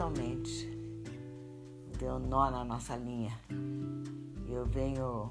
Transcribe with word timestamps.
totalmente. 0.00 0.66
Deu 1.98 2.18
nó 2.18 2.50
na 2.50 2.64
nossa 2.64 2.96
linha. 2.96 3.38
Eu 4.48 4.64
venho 4.64 5.30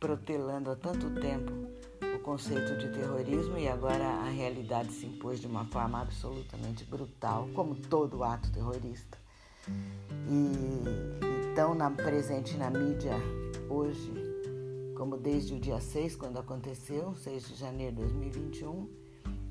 protelando 0.00 0.72
há 0.72 0.76
tanto 0.76 1.08
tempo 1.20 1.52
o 2.16 2.18
conceito 2.18 2.76
de 2.78 2.92
terrorismo 2.92 3.56
e 3.56 3.68
agora 3.68 4.04
a 4.04 4.28
realidade 4.28 4.92
se 4.92 5.06
impôs 5.06 5.38
de 5.38 5.46
uma 5.46 5.64
forma 5.66 6.00
absolutamente 6.00 6.84
brutal, 6.84 7.48
como 7.54 7.76
todo 7.76 8.24
ato 8.24 8.50
terrorista. 8.50 9.16
E 10.28 11.52
então, 11.52 11.76
na, 11.76 11.88
presente 11.88 12.56
na 12.56 12.70
mídia 12.70 13.14
hoje, 13.70 14.12
como 14.96 15.16
desde 15.16 15.54
o 15.54 15.60
dia 15.60 15.80
6, 15.80 16.16
quando 16.16 16.40
aconteceu, 16.40 17.14
6 17.14 17.50
de 17.50 17.54
janeiro 17.54 17.94
de 17.94 18.02
2021, 18.02 18.88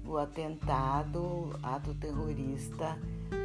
o 0.05 0.17
atentado, 0.17 1.57
ato 1.63 1.93
terrorista, 1.93 2.97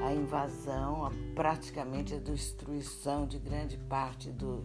a 0.05 0.13
invasão, 0.13 1.07
a, 1.07 1.13
praticamente 1.35 2.15
a 2.15 2.19
destruição 2.19 3.27
de 3.27 3.39
grande 3.39 3.77
parte 3.89 4.31
do, 4.31 4.65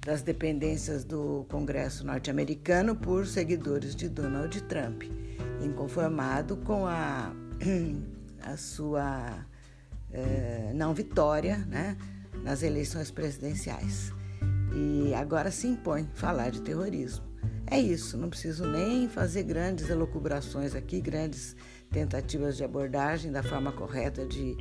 das 0.00 0.22
dependências 0.22 1.04
do 1.04 1.44
Congresso 1.50 2.06
norte-americano 2.06 2.94
por 2.94 3.26
seguidores 3.26 3.94
de 3.94 4.08
Donald 4.08 4.60
Trump, 4.62 5.02
inconformado 5.60 6.56
com 6.58 6.86
a, 6.86 7.32
a 8.42 8.56
sua 8.56 9.44
eh, 10.12 10.72
não 10.74 10.94
vitória 10.94 11.58
né, 11.58 11.96
nas 12.42 12.62
eleições 12.62 13.10
presidenciais. 13.10 14.12
E 14.72 15.14
agora 15.14 15.50
se 15.50 15.66
impõe 15.66 16.08
falar 16.14 16.50
de 16.50 16.60
terrorismo. 16.60 17.24
É 17.68 17.80
isso, 17.80 18.16
não 18.16 18.30
preciso 18.30 18.64
nem 18.64 19.08
fazer 19.08 19.42
grandes 19.42 19.90
elucubrações 19.90 20.74
aqui, 20.74 21.00
grandes 21.00 21.56
tentativas 21.90 22.56
de 22.56 22.64
abordagem 22.64 23.30
da 23.32 23.42
forma 23.42 23.72
correta 23.72 24.26
de 24.26 24.56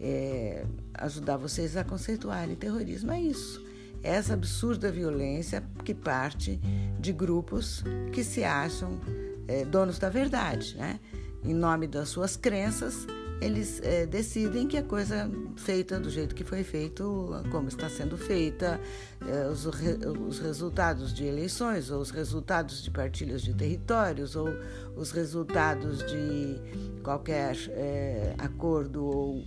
é, 0.00 0.64
ajudar 0.94 1.36
vocês 1.36 1.76
a 1.76 1.84
conceituarem 1.84 2.54
terrorismo. 2.54 3.10
É 3.12 3.20
isso 3.20 3.68
essa 4.02 4.34
absurda 4.34 4.90
violência 4.90 5.62
que 5.84 5.94
parte 5.94 6.58
de 6.98 7.12
grupos 7.12 7.82
que 8.12 8.22
se 8.22 8.44
acham 8.44 9.00
é, 9.46 9.64
donos 9.64 9.98
da 9.98 10.08
verdade, 10.08 10.76
né? 10.76 11.00
Em 11.44 11.54
nome 11.54 11.86
das 11.86 12.08
suas 12.08 12.36
crenças, 12.36 13.06
eles 13.40 13.80
é, 13.82 14.04
decidem 14.04 14.66
que 14.66 14.76
a 14.76 14.82
coisa 14.82 15.30
feita 15.56 16.00
do 16.00 16.10
jeito 16.10 16.34
que 16.34 16.42
foi 16.42 16.64
feito, 16.64 17.30
como 17.50 17.68
está 17.68 17.88
sendo 17.88 18.16
feita, 18.16 18.80
é, 19.26 19.48
os, 19.48 19.64
os, 19.64 20.38
resultados 20.40 21.12
de 21.12 21.24
eleições, 21.24 21.90
ou 21.90 22.00
os 22.00 22.10
resultados 22.10 22.82
de 22.82 22.90
partilhas 22.90 23.42
de 23.42 23.54
territórios, 23.54 24.34
ou 24.34 24.48
os 24.96 25.10
resultados 25.12 25.98
de 26.04 27.00
qualquer 27.02 27.56
é, 27.70 28.34
acordo 28.38 29.04
ou 29.04 29.44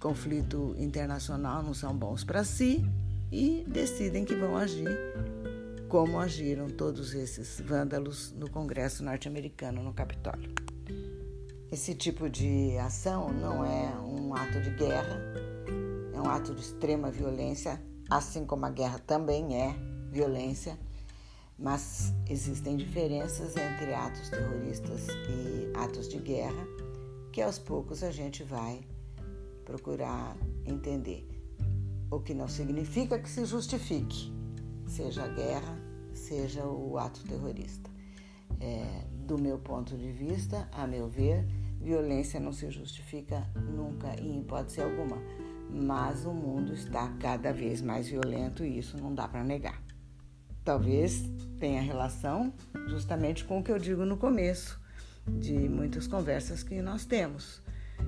conflito 0.00 0.74
internacional 0.78 1.62
não 1.62 1.74
são 1.74 1.96
bons 1.96 2.24
para 2.24 2.42
si 2.42 2.84
e 3.30 3.64
decidem 3.68 4.24
que 4.24 4.34
vão 4.34 4.56
agir 4.56 4.88
como 5.88 6.18
agiram 6.18 6.68
todos 6.68 7.14
esses 7.14 7.60
vândalos 7.60 8.32
no 8.32 8.48
Congresso 8.48 9.04
norte-americano, 9.04 9.82
no 9.82 9.92
Capitólio. 9.92 10.50
Esse 11.72 11.94
tipo 11.94 12.28
de 12.28 12.76
ação 12.76 13.32
não 13.32 13.64
é 13.64 13.98
um 13.98 14.34
ato 14.34 14.60
de 14.60 14.68
guerra, 14.72 15.18
é 16.12 16.20
um 16.20 16.28
ato 16.28 16.54
de 16.54 16.60
extrema 16.60 17.10
violência, 17.10 17.82
assim 18.10 18.44
como 18.44 18.66
a 18.66 18.70
guerra 18.70 18.98
também 18.98 19.56
é 19.56 19.74
violência, 20.10 20.78
mas 21.58 22.12
existem 22.28 22.76
diferenças 22.76 23.56
entre 23.56 23.94
atos 23.94 24.28
terroristas 24.28 25.06
e 25.08 25.72
atos 25.74 26.10
de 26.10 26.18
guerra 26.18 26.62
que 27.32 27.40
aos 27.40 27.58
poucos 27.58 28.02
a 28.02 28.10
gente 28.10 28.44
vai 28.44 28.82
procurar 29.64 30.36
entender 30.66 31.26
o 32.10 32.20
que 32.20 32.34
não 32.34 32.48
significa 32.48 33.18
que 33.18 33.30
se 33.30 33.46
justifique, 33.46 34.30
seja 34.86 35.24
a 35.24 35.28
guerra, 35.28 35.80
seja 36.12 36.66
o 36.66 36.98
ato 36.98 37.22
terrorista. 37.26 37.90
É, 38.60 39.06
do 39.26 39.38
meu 39.38 39.58
ponto 39.58 39.96
de 39.96 40.12
vista, 40.12 40.68
a 40.72 40.86
meu 40.86 41.08
ver, 41.08 41.44
violência 41.82 42.38
não 42.38 42.52
se 42.52 42.70
justifica 42.70 43.46
nunca, 43.56 44.14
em 44.20 44.40
hipótese 44.40 44.80
alguma. 44.80 45.18
Mas 45.68 46.24
o 46.24 46.32
mundo 46.32 46.72
está 46.72 47.08
cada 47.18 47.52
vez 47.52 47.80
mais 47.80 48.08
violento 48.08 48.64
e 48.64 48.78
isso 48.78 48.96
não 48.98 49.14
dá 49.14 49.26
para 49.26 49.42
negar. 49.42 49.82
Talvez 50.64 51.24
tenha 51.58 51.82
relação 51.82 52.52
justamente 52.88 53.44
com 53.44 53.58
o 53.58 53.62
que 53.62 53.72
eu 53.72 53.78
digo 53.78 54.04
no 54.04 54.16
começo 54.16 54.80
de 55.26 55.68
muitas 55.68 56.06
conversas 56.06 56.62
que 56.62 56.80
nós 56.80 57.04
temos. 57.04 57.62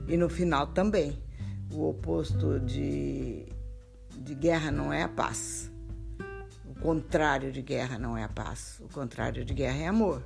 E 0.06 0.16
no 0.16 0.28
final 0.28 0.68
também. 0.68 1.18
O 1.72 1.88
oposto 1.88 2.60
de 2.60 3.48
de 4.16 4.34
guerra 4.34 4.70
não 4.70 4.92
é 4.92 5.02
a 5.02 5.08
paz. 5.08 5.70
O 6.64 6.74
contrário 6.80 7.52
de 7.52 7.62
guerra 7.62 7.98
não 7.98 8.16
é 8.16 8.24
a 8.24 8.28
paz. 8.28 8.80
O 8.80 8.88
contrário 8.88 9.44
de 9.44 9.52
guerra 9.52 9.78
é 9.78 9.86
amor. 9.86 10.22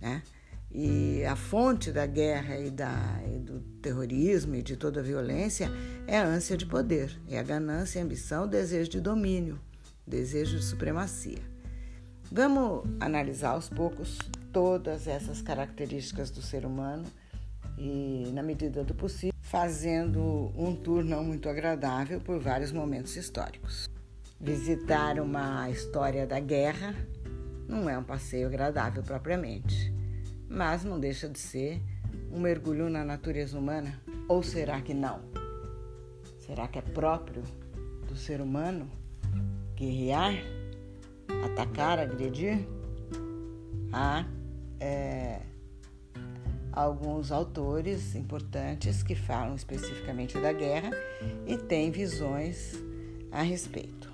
Né? 0.00 0.22
E 0.70 1.24
a 1.24 1.34
fonte 1.34 1.90
da 1.90 2.04
guerra 2.04 2.58
e, 2.58 2.70
da, 2.70 3.20
e 3.26 3.38
do 3.38 3.60
terrorismo 3.80 4.54
e 4.54 4.62
de 4.62 4.76
toda 4.76 5.00
a 5.00 5.02
violência 5.02 5.70
é 6.06 6.18
a 6.18 6.26
ânsia 6.26 6.56
de 6.56 6.66
poder, 6.66 7.18
é 7.26 7.38
a 7.38 7.42
ganância, 7.42 8.00
a 8.00 8.04
ambição, 8.04 8.44
o 8.44 8.48
desejo 8.48 8.90
de 8.90 9.00
domínio, 9.00 9.58
o 10.06 10.10
desejo 10.10 10.58
de 10.58 10.64
supremacia. 10.64 11.40
Vamos 12.30 12.84
analisar 13.00 13.50
aos 13.50 13.70
poucos 13.70 14.18
todas 14.52 15.06
essas 15.06 15.40
características 15.40 16.30
do 16.30 16.42
ser 16.42 16.66
humano 16.66 17.04
e, 17.78 18.30
na 18.34 18.42
medida 18.42 18.84
do 18.84 18.94
possível, 18.94 19.32
fazendo 19.40 20.52
um 20.54 20.76
tour 20.76 21.02
não 21.02 21.24
muito 21.24 21.48
agradável 21.48 22.20
por 22.20 22.38
vários 22.38 22.70
momentos 22.70 23.16
históricos. 23.16 23.88
Visitar 24.38 25.18
uma 25.18 25.70
história 25.70 26.26
da 26.26 26.38
guerra 26.38 26.94
não 27.66 27.88
é 27.88 27.96
um 27.96 28.04
passeio 28.04 28.46
agradável 28.46 29.02
propriamente, 29.02 29.92
mas 30.48 30.84
não 30.84 30.98
deixa 30.98 31.28
de 31.28 31.38
ser 31.38 31.80
um 32.32 32.40
mergulho 32.40 32.88
na 32.88 33.04
natureza 33.04 33.58
humana. 33.58 34.00
Ou 34.28 34.42
será 34.42 34.80
que 34.80 34.94
não? 34.94 35.20
Será 36.38 36.66
que 36.66 36.78
é 36.78 36.82
próprio 36.82 37.42
do 38.06 38.16
ser 38.16 38.40
humano 38.40 38.90
guerrear, 39.76 40.34
atacar, 41.44 41.98
agredir? 41.98 42.66
Há 43.92 44.26
é, 44.80 45.40
alguns 46.72 47.32
autores 47.32 48.14
importantes 48.14 49.02
que 49.02 49.14
falam 49.14 49.54
especificamente 49.54 50.38
da 50.38 50.52
guerra 50.52 50.90
e 51.46 51.56
têm 51.56 51.90
visões 51.90 52.74
a 53.32 53.42
respeito. 53.42 54.07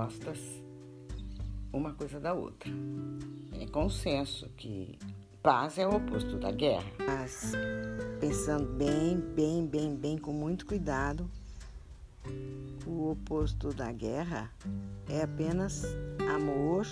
Opostas 0.00 0.38
uma 1.72 1.92
coisa 1.92 2.18
da 2.18 2.32
outra. 2.32 2.70
É 3.60 3.66
consenso 3.66 4.48
que 4.56 4.98
paz 5.42 5.78
é 5.78 5.86
o 5.86 5.94
oposto 5.94 6.38
da 6.38 6.50
guerra. 6.50 6.90
Mas 7.06 7.52
pensando 8.18 8.72
bem, 8.72 9.18
bem, 9.18 9.66
bem, 9.66 9.94
bem, 9.94 10.18
com 10.18 10.32
muito 10.32 10.66
cuidado, 10.66 11.30
o 12.86 13.10
oposto 13.10 13.72
da 13.72 13.92
guerra 13.92 14.50
é 15.08 15.22
apenas 15.22 15.84
amor 16.34 16.86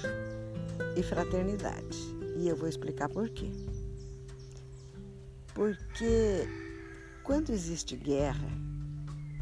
e 0.96 1.02
fraternidade. 1.02 1.98
E 2.36 2.48
eu 2.48 2.56
vou 2.56 2.68
explicar 2.68 3.08
por 3.08 3.28
quê. 3.30 3.50
Porque 5.54 6.46
quando 7.24 7.50
existe 7.50 7.96
guerra, 7.96 8.48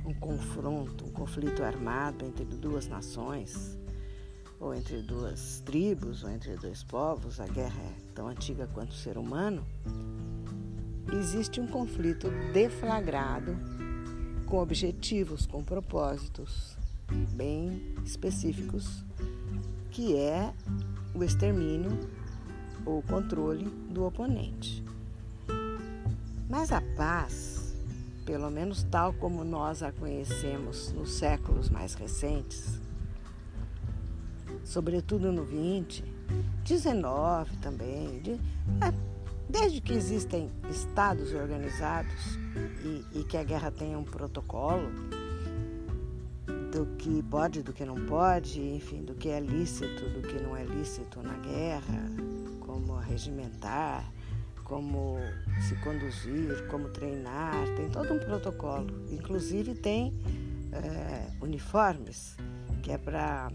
um 0.07 0.15
confronto, 0.15 1.05
um 1.05 1.11
conflito 1.11 1.63
armado 1.65 2.25
entre 2.25 2.45
duas 2.45 2.87
nações, 2.87 3.77
ou 4.61 4.75
entre 4.75 5.03
duas 5.03 5.61
tribos, 5.67 6.23
ou 6.23 6.31
entre 6.31 6.57
dois 6.57 6.83
povos, 6.85 7.41
a 7.41 7.47
guerra 7.47 7.81
é 7.81 8.13
tão 8.15 8.29
antiga 8.29 8.69
quanto 8.73 8.93
o 8.93 8.97
ser 8.97 9.19
humano, 9.19 9.67
existe 11.13 11.61
um 11.61 11.67
conflito 11.67 12.31
deflagrado 12.53 13.57
com 14.47 14.59
objetivos, 14.59 15.47
com 15.47 15.63
propósitos 15.63 16.77
bem 17.35 17.95
específicos, 18.05 19.05
que 19.91 20.17
é 20.17 20.53
o 21.15 21.25
extermínio 21.25 21.91
ou 22.85 23.03
controle 23.03 23.65
do 23.91 24.05
oponente. 24.05 24.85
Mas 26.49 26.71
a 26.71 26.81
paz, 26.97 27.56
pelo 28.27 28.51
menos 28.51 28.83
tal 28.83 29.13
como 29.15 29.45
nós 29.45 29.85
a 29.85 29.93
conhecemos 29.93 30.93
nos 30.93 31.13
séculos 31.13 31.71
mais 31.71 31.95
recentes, 31.95 32.81
sobretudo 34.65 35.31
no 35.31 35.45
20, 35.45 36.05
XIX 36.67 37.57
também, 37.63 38.19
de, 38.19 38.33
é, 38.33 38.93
desde 39.49 39.81
que 39.81 39.93
existem 39.93 40.51
estados 40.69 41.33
organizados 41.33 42.37
e, 42.85 43.21
e 43.21 43.25
que 43.25 43.37
a 43.37 43.45
guerra 43.45 43.71
tenha 43.71 43.97
um 43.97 44.05
protocolo 44.05 44.91
do 46.73 46.85
que 46.97 47.23
pode, 47.23 47.63
do 47.63 47.73
que 47.73 47.85
não 47.85 48.05
pode, 48.07 48.61
enfim, 48.61 49.05
do 49.05 49.15
que 49.15 49.29
é 49.29 49.39
lícito, 49.39 50.11
do 50.11 50.21
que 50.21 50.35
não 50.43 50.57
é 50.57 50.65
lícito 50.65 51.23
na 51.23 51.35
guerra, 51.35 52.11
como 52.61 52.97
regimentar, 52.97 54.13
como 54.67 55.17
se 55.61 55.77
conduzir, 55.77 56.67
como 56.69 56.89
treinar, 56.89 57.67
tem 57.77 57.89
todo 57.89 58.13
um 58.13 58.19
protocolo. 58.19 58.87
Inclusive 59.11 59.75
tem 59.75 60.13
é, 60.73 61.31
uniformes 61.41 62.37
que 62.83 62.91
é 62.91 62.99
para 62.99 63.51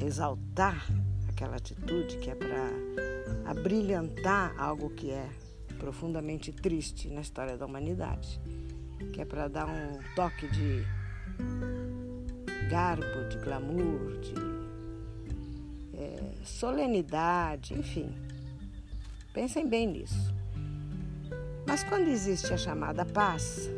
exaltar 0.00 0.86
aquela 1.28 1.56
atitude, 1.56 2.16
que 2.18 2.30
é 2.30 2.34
para 2.34 2.70
abrilhantar 3.44 4.54
algo 4.58 4.90
que 4.90 5.10
é 5.10 5.28
profundamente 5.78 6.50
triste 6.50 7.08
na 7.08 7.20
história 7.20 7.56
da 7.56 7.66
humanidade, 7.66 8.40
que 9.12 9.20
é 9.20 9.24
para 9.24 9.48
dar 9.48 9.66
um 9.66 9.98
toque 10.16 10.48
de 10.48 10.84
garbo, 12.70 13.28
de 13.28 13.38
glamour, 13.38 14.18
de 14.20 14.34
é, 15.94 16.32
solenidade, 16.42 17.74
enfim. 17.74 18.14
Pensem 19.32 19.68
bem 19.68 19.86
nisso. 19.86 20.37
Mas 21.68 21.84
quando 21.84 22.08
existe 22.08 22.50
a 22.50 22.56
chamada 22.56 23.04
paz, 23.04 23.68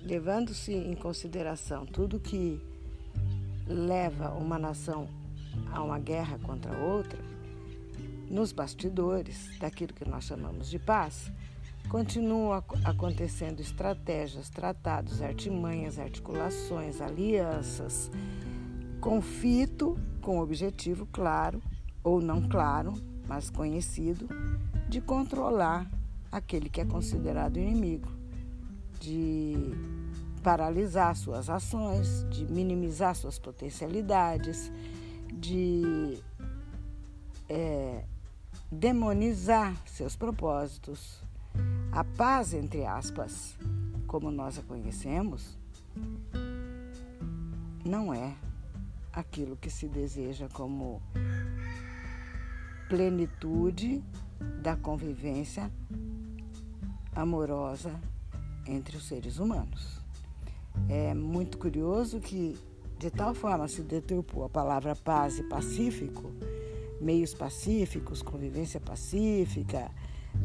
levando-se 0.00 0.72
em 0.72 0.94
consideração 0.94 1.84
tudo 1.84 2.18
que 2.18 2.58
leva 3.66 4.30
uma 4.30 4.58
nação 4.58 5.06
a 5.70 5.82
uma 5.82 5.98
guerra 5.98 6.38
contra 6.38 6.74
outra, 6.78 7.18
nos 8.30 8.52
bastidores 8.52 9.50
daquilo 9.58 9.92
que 9.92 10.08
nós 10.08 10.24
chamamos 10.24 10.70
de 10.70 10.78
paz, 10.78 11.30
continuam 11.90 12.64
acontecendo 12.82 13.60
estratégias, 13.60 14.48
tratados, 14.48 15.20
artimanhas, 15.20 15.98
articulações, 15.98 17.02
alianças, 17.02 18.10
conflito 18.98 19.94
com 20.22 20.40
objetivo 20.40 21.06
claro 21.12 21.62
ou 22.02 22.18
não 22.18 22.48
claro, 22.48 22.94
mas 23.28 23.50
conhecido, 23.50 24.26
de 24.92 25.00
controlar 25.00 25.90
aquele 26.30 26.68
que 26.68 26.78
é 26.78 26.84
considerado 26.84 27.58
inimigo, 27.58 28.12
de 29.00 29.54
paralisar 30.42 31.16
suas 31.16 31.48
ações, 31.48 32.26
de 32.28 32.44
minimizar 32.44 33.14
suas 33.14 33.38
potencialidades, 33.38 34.70
de 35.32 36.18
é, 37.48 38.04
demonizar 38.70 39.74
seus 39.86 40.14
propósitos. 40.14 41.22
A 41.90 42.04
paz, 42.04 42.52
entre 42.52 42.84
aspas, 42.84 43.56
como 44.06 44.30
nós 44.30 44.58
a 44.58 44.62
conhecemos, 44.62 45.56
não 47.82 48.12
é 48.12 48.34
aquilo 49.10 49.56
que 49.56 49.70
se 49.70 49.88
deseja 49.88 50.50
como 50.50 51.00
plenitude 52.90 54.04
da 54.62 54.76
convivência 54.76 55.70
amorosa 57.14 57.92
entre 58.66 58.96
os 58.96 59.06
seres 59.06 59.38
humanos. 59.38 60.00
É 60.88 61.14
muito 61.14 61.58
curioso 61.58 62.20
que, 62.20 62.58
de 62.98 63.10
tal 63.10 63.34
forma, 63.34 63.68
se 63.68 63.82
deturpou 63.82 64.44
a 64.44 64.48
palavra 64.48 64.96
paz 64.96 65.38
e 65.38 65.42
pacífico, 65.44 66.30
meios 67.00 67.34
pacíficos, 67.34 68.22
convivência 68.22 68.80
pacífica. 68.80 69.90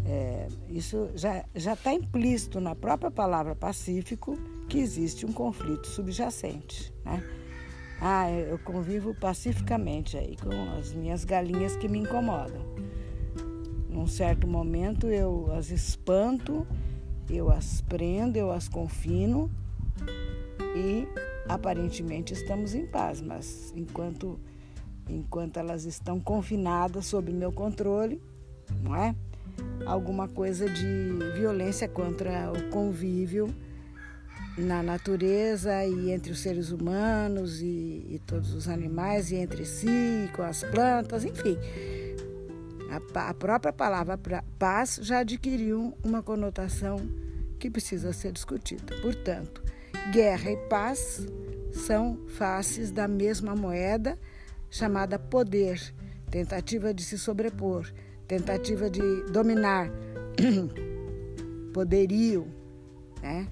É, 0.05 0.47
isso 0.69 1.09
já 1.15 1.45
está 1.55 1.93
implícito 1.93 2.59
na 2.59 2.75
própria 2.75 3.09
palavra 3.09 3.55
pacífico 3.55 4.37
que 4.67 4.79
existe 4.79 5.25
um 5.25 5.31
conflito 5.31 5.87
subjacente. 5.87 6.93
Né? 7.05 7.23
Ah, 8.01 8.29
eu 8.29 8.59
convivo 8.59 9.15
pacificamente 9.15 10.17
aí 10.17 10.35
com 10.37 10.77
as 10.77 10.93
minhas 10.93 11.23
galinhas 11.23 11.75
que 11.77 11.87
me 11.87 11.99
incomodam. 11.99 12.61
Num 13.97 14.05
certo 14.05 14.45
momento 14.45 15.07
eu 15.07 15.51
as 15.51 15.71
espanto, 15.71 16.67
eu 17.27 17.49
as 17.49 17.81
prendo, 17.81 18.37
eu 18.37 18.51
as 18.51 18.69
confino 18.69 19.49
e 20.75 21.07
aparentemente 21.49 22.31
estamos 22.31 22.75
em 22.75 22.85
paz, 22.85 23.19
mas 23.21 23.73
enquanto 23.75 24.39
enquanto 25.09 25.57
elas 25.57 25.85
estão 25.85 26.19
confinadas 26.19 27.07
sob 27.07 27.33
meu 27.33 27.51
controle, 27.51 28.21
não 28.83 28.95
é? 28.95 29.15
Alguma 29.83 30.27
coisa 30.27 30.69
de 30.69 31.09
violência 31.35 31.87
contra 31.87 32.51
o 32.51 32.69
convívio 32.69 33.51
na 34.59 34.83
natureza 34.83 35.83
e 35.85 36.11
entre 36.11 36.31
os 36.31 36.39
seres 36.39 36.69
humanos 36.69 37.63
e, 37.63 38.05
e 38.11 38.21
todos 38.27 38.53
os 38.53 38.67
animais 38.67 39.31
e 39.31 39.37
entre 39.37 39.65
si, 39.65 40.29
com 40.35 40.43
as 40.43 40.63
plantas, 40.63 41.25
enfim. 41.25 41.57
A, 42.89 43.29
a 43.29 43.33
própria 43.33 43.73
palavra 43.73 44.17
paz 44.57 44.99
já 45.01 45.19
adquiriu 45.19 45.97
uma 46.03 46.23
conotação 46.23 46.97
que 47.59 47.69
precisa 47.69 48.13
ser 48.13 48.31
discutida. 48.31 48.95
Portanto, 49.01 49.61
Guerra 50.11 50.51
e 50.51 50.57
paz 50.69 51.27
são 51.73 52.17
faces 52.29 52.91
da 52.91 53.09
mesma 53.09 53.55
moeda 53.55 54.17
chamada 54.69 55.19
poder, 55.19 55.93
tentativa 56.31 56.93
de 56.93 57.03
se 57.03 57.17
sobrepor, 57.17 57.91
tentativa 58.25 58.89
de 58.89 59.01
dominar, 59.31 59.89
poderio, 61.73 62.47
né? 63.21 63.47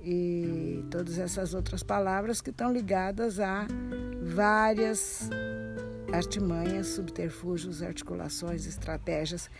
E 0.00 0.84
todas 0.90 1.18
essas 1.18 1.54
outras 1.54 1.82
palavras 1.82 2.40
que 2.40 2.50
estão 2.50 2.72
ligadas 2.72 3.38
a 3.38 3.66
várias 4.22 5.30
artimanhas, 6.12 6.88
subterfúgios, 6.88 7.82
articulações, 7.82 8.66
estratégias. 8.66 9.50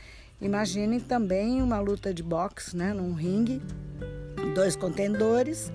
Imaginem 0.41 1.01
também 1.01 1.63
uma 1.63 1.81
luta 1.81 2.15
de 2.15 2.23
boxe, 2.23 2.77
né, 2.77 2.93
num 2.93 3.13
ringue, 3.13 3.61
dois 4.55 4.77
contendores 4.77 5.73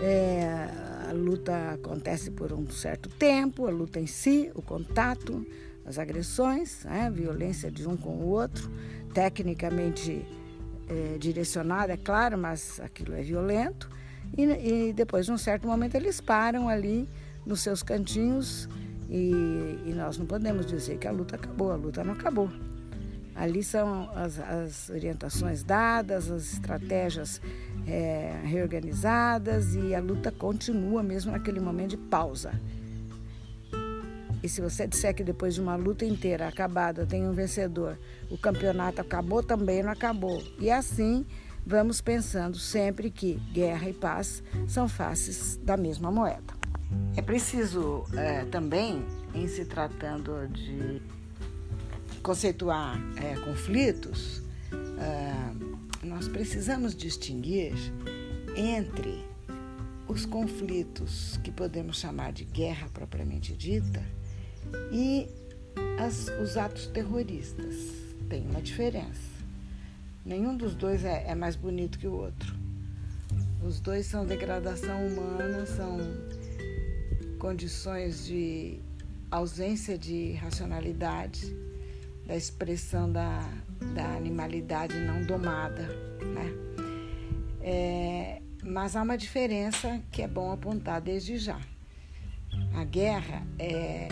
é, 0.00 0.68
a 1.08 1.12
luta 1.12 1.72
acontece 1.72 2.30
por 2.30 2.52
um 2.52 2.68
certo 2.70 3.08
tempo, 3.08 3.66
a 3.66 3.70
luta 3.70 4.00
em 4.00 4.06
si, 4.06 4.50
o 4.54 4.62
contato, 4.62 5.46
as 5.84 5.98
agressões, 5.98 6.84
né, 6.84 7.06
a 7.06 7.10
violência 7.10 7.70
de 7.70 7.86
um 7.86 7.96
com 7.96 8.10
o 8.10 8.28
outro, 8.28 8.70
tecnicamente 9.12 10.24
é, 10.88 11.18
direcionada, 11.18 11.92
é 11.92 11.96
claro, 11.96 12.38
mas 12.38 12.80
aquilo 12.80 13.14
é 13.14 13.22
violento. 13.22 13.90
E, 14.36 14.42
e, 14.88 14.92
depois, 14.92 15.28
num 15.28 15.38
certo 15.38 15.66
momento, 15.66 15.94
eles 15.96 16.20
param 16.20 16.68
ali 16.68 17.08
nos 17.44 17.60
seus 17.60 17.82
cantinhos 17.82 18.68
e, 19.10 19.78
e 19.86 19.92
nós 19.94 20.16
não 20.16 20.24
podemos 20.24 20.64
dizer 20.64 20.96
que 20.98 21.08
a 21.08 21.10
luta 21.10 21.34
acabou, 21.34 21.72
a 21.72 21.76
luta 21.76 22.04
não 22.04 22.12
acabou. 22.12 22.48
Ali 23.34 23.62
são 23.64 24.08
as, 24.14 24.38
as 24.38 24.88
orientações 24.90 25.64
dadas, 25.64 26.30
as 26.30 26.52
estratégias 26.52 27.40
é, 27.86 28.40
reorganizadas 28.44 29.74
e 29.74 29.94
a 29.94 30.00
luta 30.00 30.30
continua 30.30 31.02
mesmo 31.02 31.32
naquele 31.32 31.58
momento 31.58 31.90
de 31.90 31.96
pausa. 31.96 32.52
E 34.42 34.48
se 34.48 34.60
você 34.60 34.86
disser 34.86 35.14
que 35.14 35.24
depois 35.24 35.54
de 35.54 35.60
uma 35.60 35.74
luta 35.74 36.04
inteira 36.04 36.48
acabada 36.48 37.04
tem 37.04 37.26
um 37.26 37.32
vencedor, 37.32 37.98
o 38.30 38.38
campeonato 38.38 39.00
acabou 39.00 39.42
também 39.42 39.82
não 39.82 39.90
acabou. 39.90 40.42
E 40.58 40.70
assim 40.70 41.26
vamos 41.66 42.00
pensando 42.00 42.56
sempre 42.56 43.10
que 43.10 43.34
guerra 43.52 43.88
e 43.88 43.92
paz 43.92 44.42
são 44.68 44.88
faces 44.88 45.58
da 45.62 45.76
mesma 45.76 46.10
moeda. 46.10 46.59
É 47.16 47.22
preciso 47.22 48.04
é, 48.16 48.44
também, 48.46 49.04
em 49.34 49.46
se 49.46 49.64
tratando 49.64 50.48
de 50.48 51.00
conceituar 52.22 53.00
é, 53.16 53.34
conflitos, 53.36 54.42
é, 54.98 56.06
nós 56.06 56.28
precisamos 56.28 56.94
distinguir 56.94 57.74
entre 58.56 59.24
os 60.08 60.26
conflitos 60.26 61.38
que 61.44 61.50
podemos 61.50 61.98
chamar 61.98 62.32
de 62.32 62.44
guerra 62.44 62.88
propriamente 62.92 63.54
dita 63.54 64.02
e 64.90 65.28
as, 65.98 66.28
os 66.42 66.56
atos 66.56 66.86
terroristas. 66.88 67.76
Tem 68.28 68.46
uma 68.46 68.60
diferença. 68.60 69.30
Nenhum 70.24 70.56
dos 70.56 70.74
dois 70.74 71.04
é, 71.04 71.24
é 71.28 71.34
mais 71.34 71.56
bonito 71.56 71.98
que 71.98 72.06
o 72.06 72.12
outro. 72.12 72.54
Os 73.62 73.80
dois 73.80 74.06
são 74.06 74.24
degradação 74.24 75.06
humana, 75.06 75.66
são 75.66 75.98
condições 77.40 78.26
de 78.26 78.78
ausência 79.30 79.96
de 79.96 80.32
racionalidade 80.34 81.56
da 82.26 82.36
expressão 82.36 83.10
da, 83.10 83.40
da 83.94 84.14
animalidade 84.14 84.94
não 85.00 85.24
domada, 85.24 85.88
né? 86.22 86.52
É, 87.62 88.42
mas 88.62 88.94
há 88.94 89.02
uma 89.02 89.16
diferença 89.16 90.00
que 90.12 90.22
é 90.22 90.28
bom 90.28 90.52
apontar 90.52 91.00
desde 91.00 91.38
já. 91.38 91.58
A 92.74 92.84
guerra 92.84 93.44
é 93.58 94.08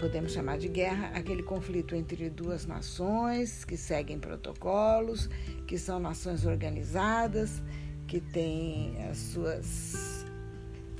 podemos 0.00 0.32
chamar 0.32 0.58
de 0.58 0.68
guerra, 0.68 1.12
aquele 1.14 1.42
conflito 1.42 1.94
entre 1.94 2.28
duas 2.28 2.66
nações 2.66 3.64
que 3.64 3.74
seguem 3.74 4.18
protocolos, 4.18 5.30
que 5.66 5.78
são 5.78 5.98
nações 5.98 6.44
organizadas, 6.44 7.62
que 8.06 8.20
têm 8.20 9.02
as 9.08 9.16
suas 9.16 10.13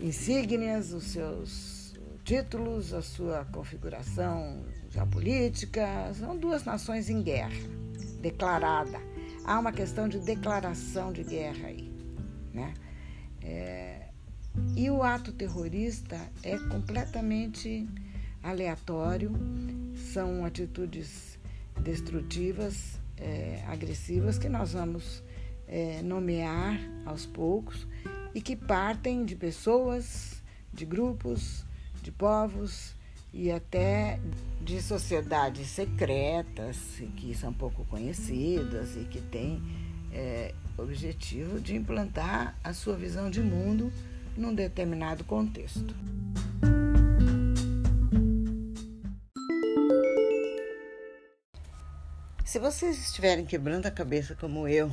insígnias, 0.04 0.92
os 0.92 1.04
seus 1.04 1.94
títulos, 2.24 2.92
a 2.92 3.00
sua 3.00 3.46
configuração 3.46 4.62
geopolítica. 4.90 6.12
São 6.12 6.36
duas 6.36 6.62
nações 6.64 7.08
em 7.08 7.22
guerra, 7.22 7.56
declarada. 8.20 9.00
Há 9.46 9.58
uma 9.58 9.72
questão 9.72 10.06
de 10.06 10.18
declaração 10.18 11.10
de 11.10 11.24
guerra 11.24 11.68
aí, 11.68 11.90
né? 12.52 12.74
É, 13.40 14.08
e 14.76 14.90
o 14.90 15.02
ato 15.02 15.32
terrorista 15.32 16.20
é 16.42 16.58
completamente 16.58 17.88
aleatório, 18.42 19.32
são 20.12 20.44
atitudes 20.44 21.38
destrutivas, 21.80 23.00
é, 23.16 23.62
agressivas, 23.66 24.38
que 24.38 24.50
nós 24.50 24.74
vamos 24.74 25.22
é, 25.66 26.02
nomear 26.02 26.78
aos 27.06 27.24
poucos 27.24 27.86
e 28.34 28.40
que 28.40 28.56
partem 28.56 29.24
de 29.24 29.36
pessoas, 29.36 30.42
de 30.72 30.84
grupos, 30.84 31.64
de 32.02 32.10
povos 32.10 32.94
e 33.32 33.50
até 33.50 34.18
de 34.60 34.82
sociedades 34.82 35.68
secretas 35.68 36.76
que 37.16 37.34
são 37.34 37.52
pouco 37.52 37.84
conhecidas 37.84 38.96
e 38.96 39.04
que 39.04 39.20
têm 39.20 39.62
é, 40.12 40.54
objetivo 40.76 41.60
de 41.60 41.76
implantar 41.76 42.58
a 42.62 42.72
sua 42.72 42.96
visão 42.96 43.30
de 43.30 43.40
mundo 43.40 43.92
num 44.36 44.54
determinado 44.54 45.24
contexto. 45.24 45.94
Se 52.44 52.58
vocês 52.58 52.98
estiverem 52.98 53.44
quebrando 53.44 53.86
a 53.86 53.90
cabeça 53.90 54.36
como 54.36 54.68
eu 54.68 54.88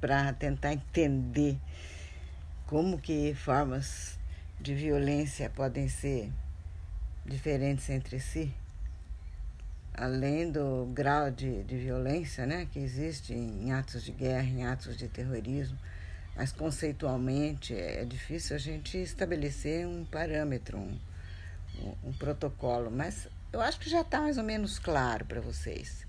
para 0.00 0.32
tentar 0.34 0.72
entender 0.74 1.58
como 2.70 3.00
que 3.00 3.34
formas 3.34 4.16
de 4.60 4.72
violência 4.76 5.50
podem 5.50 5.88
ser 5.88 6.30
diferentes 7.26 7.90
entre 7.90 8.20
si, 8.20 8.54
além 9.92 10.52
do 10.52 10.88
grau 10.94 11.32
de, 11.32 11.64
de 11.64 11.76
violência 11.76 12.46
né, 12.46 12.68
que 12.70 12.78
existe 12.78 13.34
em 13.34 13.72
atos 13.72 14.04
de 14.04 14.12
guerra, 14.12 14.44
em 14.44 14.64
atos 14.64 14.96
de 14.96 15.08
terrorismo, 15.08 15.76
mas 16.36 16.52
conceitualmente 16.52 17.74
é 17.74 18.04
difícil 18.04 18.54
a 18.54 18.58
gente 18.60 18.96
estabelecer 18.98 19.84
um 19.84 20.04
parâmetro, 20.04 20.78
um, 20.78 20.96
um, 21.80 22.10
um 22.10 22.12
protocolo, 22.12 22.88
mas 22.88 23.26
eu 23.52 23.60
acho 23.60 23.80
que 23.80 23.90
já 23.90 24.02
está 24.02 24.20
mais 24.20 24.38
ou 24.38 24.44
menos 24.44 24.78
claro 24.78 25.24
para 25.24 25.40
vocês. 25.40 26.06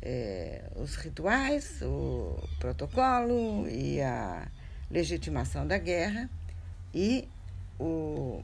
É, 0.00 0.64
os 0.76 0.96
rituais, 0.96 1.82
o 1.82 2.42
protocolo 2.58 3.68
e 3.68 4.00
a 4.00 4.48
legitimação 4.90 5.66
da 5.66 5.78
guerra 5.78 6.28
e 6.92 7.28
o, 7.78 8.42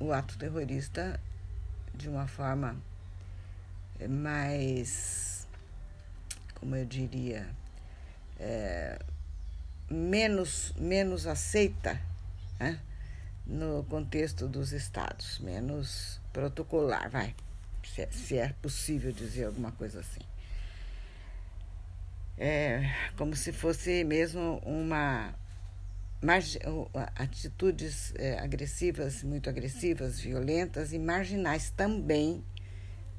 o 0.00 0.12
ato 0.12 0.38
terrorista 0.38 1.18
de 1.94 2.08
uma 2.08 2.26
forma 2.26 2.76
mais, 4.08 5.46
como 6.54 6.74
eu 6.74 6.84
diria, 6.84 7.48
é, 8.38 8.98
menos, 9.90 10.72
menos 10.76 11.26
aceita 11.26 12.00
né, 12.58 12.80
no 13.46 13.84
contexto 13.84 14.48
dos 14.48 14.72
estados, 14.72 15.38
menos 15.38 16.20
protocolar, 16.32 17.10
vai, 17.10 17.34
se 17.84 18.02
é, 18.02 18.10
se 18.10 18.38
é 18.38 18.48
possível 18.60 19.12
dizer 19.12 19.44
alguma 19.44 19.72
coisa 19.72 20.00
assim 20.00 20.31
é, 22.38 22.90
como 23.16 23.36
se 23.36 23.52
fosse 23.52 24.04
mesmo 24.04 24.60
uma 24.64 25.34
atitudes 27.16 28.14
é, 28.16 28.38
agressivas, 28.38 29.24
muito 29.24 29.50
agressivas, 29.50 30.20
violentas 30.20 30.92
e 30.92 30.98
marginais 30.98 31.70
também 31.70 32.44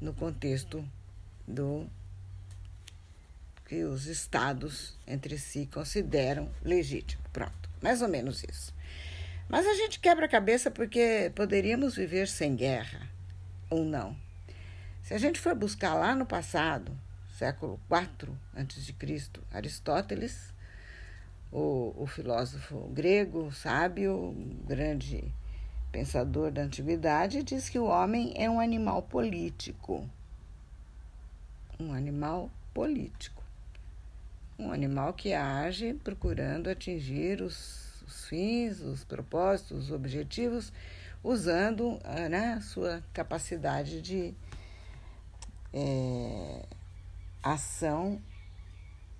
no 0.00 0.14
contexto 0.14 0.82
do 1.46 1.86
que 3.66 3.84
os 3.84 4.06
estados 4.06 4.98
entre 5.06 5.38
si 5.38 5.68
consideram 5.72 6.50
legítimo. 6.62 7.22
Pronto, 7.32 7.68
mais 7.82 8.00
ou 8.00 8.08
menos 8.08 8.42
isso. 8.44 8.74
Mas 9.48 9.66
a 9.66 9.74
gente 9.74 10.00
quebra 10.00 10.24
a 10.26 10.28
cabeça 10.28 10.70
porque 10.70 11.30
poderíamos 11.34 11.96
viver 11.96 12.26
sem 12.28 12.56
guerra 12.56 13.08
ou 13.68 13.84
não. 13.84 14.16
Se 15.02 15.12
a 15.12 15.18
gente 15.18 15.38
for 15.38 15.54
buscar 15.54 15.94
lá 15.94 16.14
no 16.14 16.24
passado, 16.24 16.96
século 17.44 17.78
IV 17.90 18.32
a.C., 18.54 19.30
Aristóteles, 19.52 20.54
o, 21.52 21.94
o 21.94 22.06
filósofo 22.06 22.88
grego, 22.88 23.52
sábio, 23.52 24.34
grande 24.66 25.30
pensador 25.92 26.50
da 26.50 26.62
antiguidade, 26.62 27.42
diz 27.42 27.68
que 27.68 27.78
o 27.78 27.84
homem 27.84 28.32
é 28.34 28.48
um 28.48 28.58
animal 28.58 29.02
político. 29.02 30.08
Um 31.78 31.92
animal 31.92 32.50
político. 32.72 33.42
Um 34.58 34.72
animal 34.72 35.12
que 35.12 35.34
age 35.34 35.92
procurando 36.02 36.70
atingir 36.70 37.42
os, 37.42 38.02
os 38.06 38.26
fins, 38.26 38.80
os 38.80 39.04
propósitos, 39.04 39.84
os 39.84 39.90
objetivos, 39.92 40.72
usando 41.22 42.00
né, 42.30 42.54
a 42.54 42.60
sua 42.62 43.02
capacidade 43.12 44.00
de 44.00 44.34
é, 45.74 46.62
ação 47.44 48.20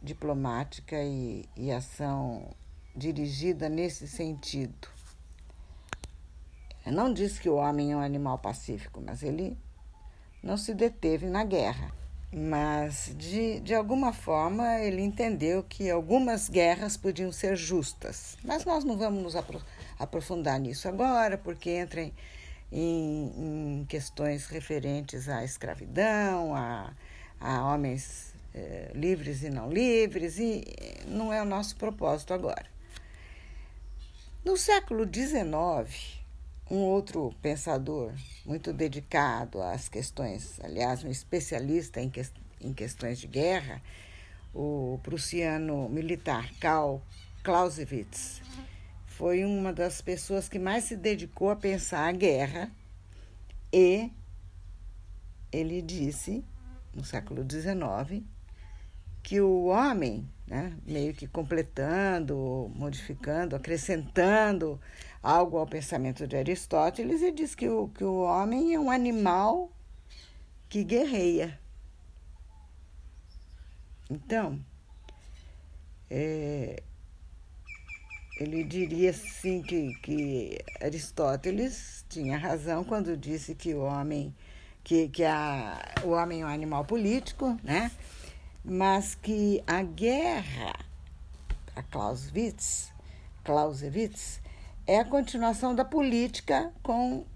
diplomática 0.02 0.96
e, 1.02 1.44
e 1.54 1.70
ação 1.70 2.54
dirigida 2.96 3.68
nesse 3.68 4.08
sentido. 4.08 4.88
Não 6.86 7.12
disse 7.12 7.40
que 7.40 7.48
o 7.48 7.56
homem 7.56 7.92
é 7.92 7.96
um 7.96 8.00
animal 8.00 8.38
pacífico, 8.38 9.00
mas 9.04 9.22
ele 9.22 9.58
não 10.42 10.56
se 10.56 10.74
deteve 10.74 11.26
na 11.26 11.44
guerra. 11.44 11.92
Mas, 12.32 13.14
de, 13.16 13.60
de 13.60 13.74
alguma 13.74 14.12
forma, 14.12 14.80
ele 14.80 15.00
entendeu 15.00 15.62
que 15.62 15.88
algumas 15.88 16.48
guerras 16.48 16.96
podiam 16.96 17.30
ser 17.30 17.56
justas. 17.56 18.36
Mas 18.42 18.64
nós 18.64 18.84
não 18.84 18.98
vamos 18.98 19.22
nos 19.22 19.36
aprofundar 19.98 20.58
nisso 20.58 20.88
agora, 20.88 21.38
porque 21.38 21.70
entra 21.70 22.02
em, 22.02 22.12
em, 22.72 23.80
em 23.80 23.84
questões 23.86 24.46
referentes 24.46 25.28
à 25.28 25.44
escravidão, 25.44 26.54
a 26.54 26.92
a 27.40 27.62
homens 27.62 28.34
é, 28.54 28.90
livres 28.94 29.42
e 29.42 29.50
não 29.50 29.70
livres, 29.70 30.38
e 30.38 30.64
não 31.06 31.32
é 31.32 31.42
o 31.42 31.44
nosso 31.44 31.76
propósito 31.76 32.32
agora. 32.32 32.66
No 34.44 34.56
século 34.56 35.04
XIX, 35.04 36.22
um 36.70 36.78
outro 36.78 37.34
pensador 37.42 38.12
muito 38.44 38.72
dedicado 38.72 39.62
às 39.62 39.88
questões, 39.88 40.60
aliás, 40.62 41.02
um 41.02 41.10
especialista 41.10 42.00
em, 42.00 42.08
que, 42.08 42.22
em 42.60 42.72
questões 42.72 43.18
de 43.18 43.26
guerra, 43.26 43.82
o 44.54 45.00
prussiano 45.02 45.88
militar 45.88 46.48
Karl 46.60 47.00
Clausewitz, 47.42 48.40
foi 49.06 49.44
uma 49.44 49.72
das 49.72 50.00
pessoas 50.00 50.48
que 50.48 50.58
mais 50.58 50.84
se 50.84 50.96
dedicou 50.96 51.50
a 51.50 51.56
pensar 51.56 52.08
a 52.08 52.12
guerra 52.12 52.70
e 53.72 54.10
ele 55.52 55.80
disse 55.80 56.44
no 56.94 57.04
século 57.04 57.44
XIX, 57.48 58.22
que 59.22 59.40
o 59.40 59.64
homem, 59.66 60.28
né, 60.46 60.76
meio 60.86 61.14
que 61.14 61.26
completando, 61.26 62.70
modificando, 62.74 63.56
acrescentando 63.56 64.80
algo 65.22 65.56
ao 65.56 65.66
pensamento 65.66 66.26
de 66.26 66.36
Aristóteles, 66.36 67.22
e 67.22 67.32
diz 67.32 67.54
que 67.54 67.68
o, 67.68 67.88
que 67.88 68.04
o 68.04 68.22
homem 68.22 68.74
é 68.74 68.78
um 68.78 68.90
animal 68.90 69.72
que 70.68 70.84
guerreia. 70.84 71.58
Então, 74.10 74.60
é, 76.10 76.82
ele 78.38 78.64
diria 78.64 79.12
sim 79.12 79.62
que, 79.62 79.94
que 80.02 80.58
Aristóteles 80.82 82.04
tinha 82.08 82.36
razão 82.36 82.84
quando 82.84 83.16
disse 83.16 83.54
que 83.54 83.72
o 83.74 83.80
homem 83.80 84.34
que, 84.84 85.08
que 85.08 85.24
a, 85.24 85.82
o 86.04 86.10
homem 86.10 86.42
é 86.42 86.44
um 86.44 86.48
animal 86.48 86.84
político, 86.84 87.58
né? 87.64 87.90
mas 88.62 89.14
que 89.14 89.62
a 89.66 89.82
guerra, 89.82 90.74
a 91.74 91.82
Clausewitz, 91.82 92.92
Clausewitz, 93.42 94.40
é 94.86 94.98
a 94.98 95.04
continuação 95.04 95.74
da 95.74 95.84
política 95.84 96.72
com 96.82 97.26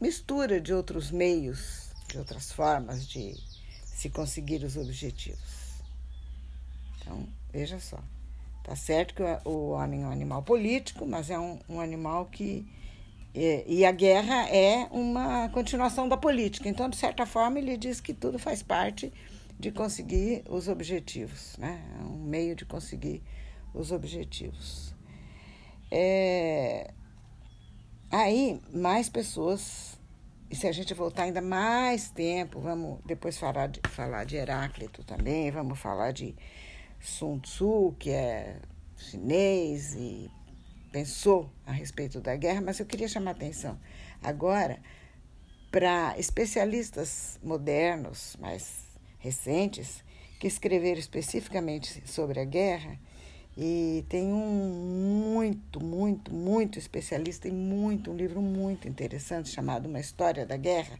mistura 0.00 0.60
de 0.60 0.72
outros 0.72 1.10
meios, 1.10 1.90
de 2.08 2.18
outras 2.18 2.52
formas 2.52 3.06
de 3.08 3.34
se 3.84 4.10
conseguir 4.10 4.62
os 4.64 4.76
objetivos. 4.76 5.80
Então, 7.00 7.26
veja 7.52 7.78
só. 7.80 8.02
Tá 8.62 8.76
certo 8.76 9.14
que 9.14 9.22
o 9.44 9.70
homem 9.70 10.02
é 10.02 10.06
um 10.06 10.10
animal 10.10 10.42
político, 10.42 11.06
mas 11.06 11.30
é 11.30 11.38
um, 11.38 11.58
um 11.68 11.80
animal 11.80 12.26
que 12.26 12.66
E, 13.34 13.64
e, 13.66 13.84
a 13.84 13.92
guerra 13.92 14.48
é 14.48 14.88
uma 14.90 15.48
continuação 15.50 16.08
da 16.08 16.16
política. 16.16 16.68
Então, 16.68 16.88
de 16.88 16.96
certa 16.96 17.24
forma, 17.24 17.58
ele 17.58 17.76
diz 17.76 18.00
que 18.00 18.12
tudo 18.12 18.38
faz 18.38 18.62
parte 18.62 19.12
de 19.58 19.70
conseguir 19.70 20.42
os 20.48 20.68
objetivos, 20.68 21.56
né? 21.58 21.80
É 21.98 22.02
um 22.02 22.16
meio 22.24 22.56
de 22.56 22.64
conseguir 22.64 23.22
os 23.72 23.92
objetivos. 23.92 24.94
É... 25.90 26.92
Aí, 28.10 28.60
mais 28.72 29.08
pessoas, 29.08 30.00
e 30.50 30.56
se 30.56 30.66
a 30.66 30.72
gente 30.72 30.92
voltar 30.94 31.24
ainda 31.24 31.40
mais 31.40 32.10
tempo, 32.10 32.58
vamos 32.58 32.98
depois 33.06 33.38
falar 33.38 33.68
de, 33.68 33.80
falar 33.90 34.24
de 34.24 34.36
Heráclito 34.36 35.04
também, 35.04 35.50
vamos 35.52 35.78
falar 35.78 36.10
de 36.12 36.34
Sun 36.98 37.38
Tzu, 37.38 37.94
que 37.98 38.10
é 38.10 38.60
chinês 38.96 39.94
e 39.94 40.28
pensou 40.90 41.50
a 41.66 41.72
respeito 41.72 42.20
da 42.20 42.36
guerra, 42.36 42.60
mas 42.60 42.78
eu 42.80 42.86
queria 42.86 43.08
chamar 43.08 43.32
atenção 43.32 43.78
agora 44.22 44.78
para 45.70 46.18
especialistas 46.18 47.38
modernos, 47.42 48.36
mais 48.40 48.90
recentes, 49.18 50.02
que 50.40 50.46
escreveram 50.46 50.98
especificamente 50.98 52.02
sobre 52.06 52.40
a 52.40 52.44
guerra. 52.44 52.98
E 53.56 54.04
tem 54.08 54.32
um 54.32 55.34
muito, 55.34 55.84
muito, 55.84 56.32
muito 56.32 56.78
especialista 56.78 57.46
e 57.46 57.52
muito, 57.52 58.10
um 58.10 58.16
livro 58.16 58.40
muito 58.40 58.88
interessante 58.88 59.48
chamado 59.50 59.86
Uma 59.86 60.00
História 60.00 60.46
da 60.46 60.56
Guerra, 60.56 60.98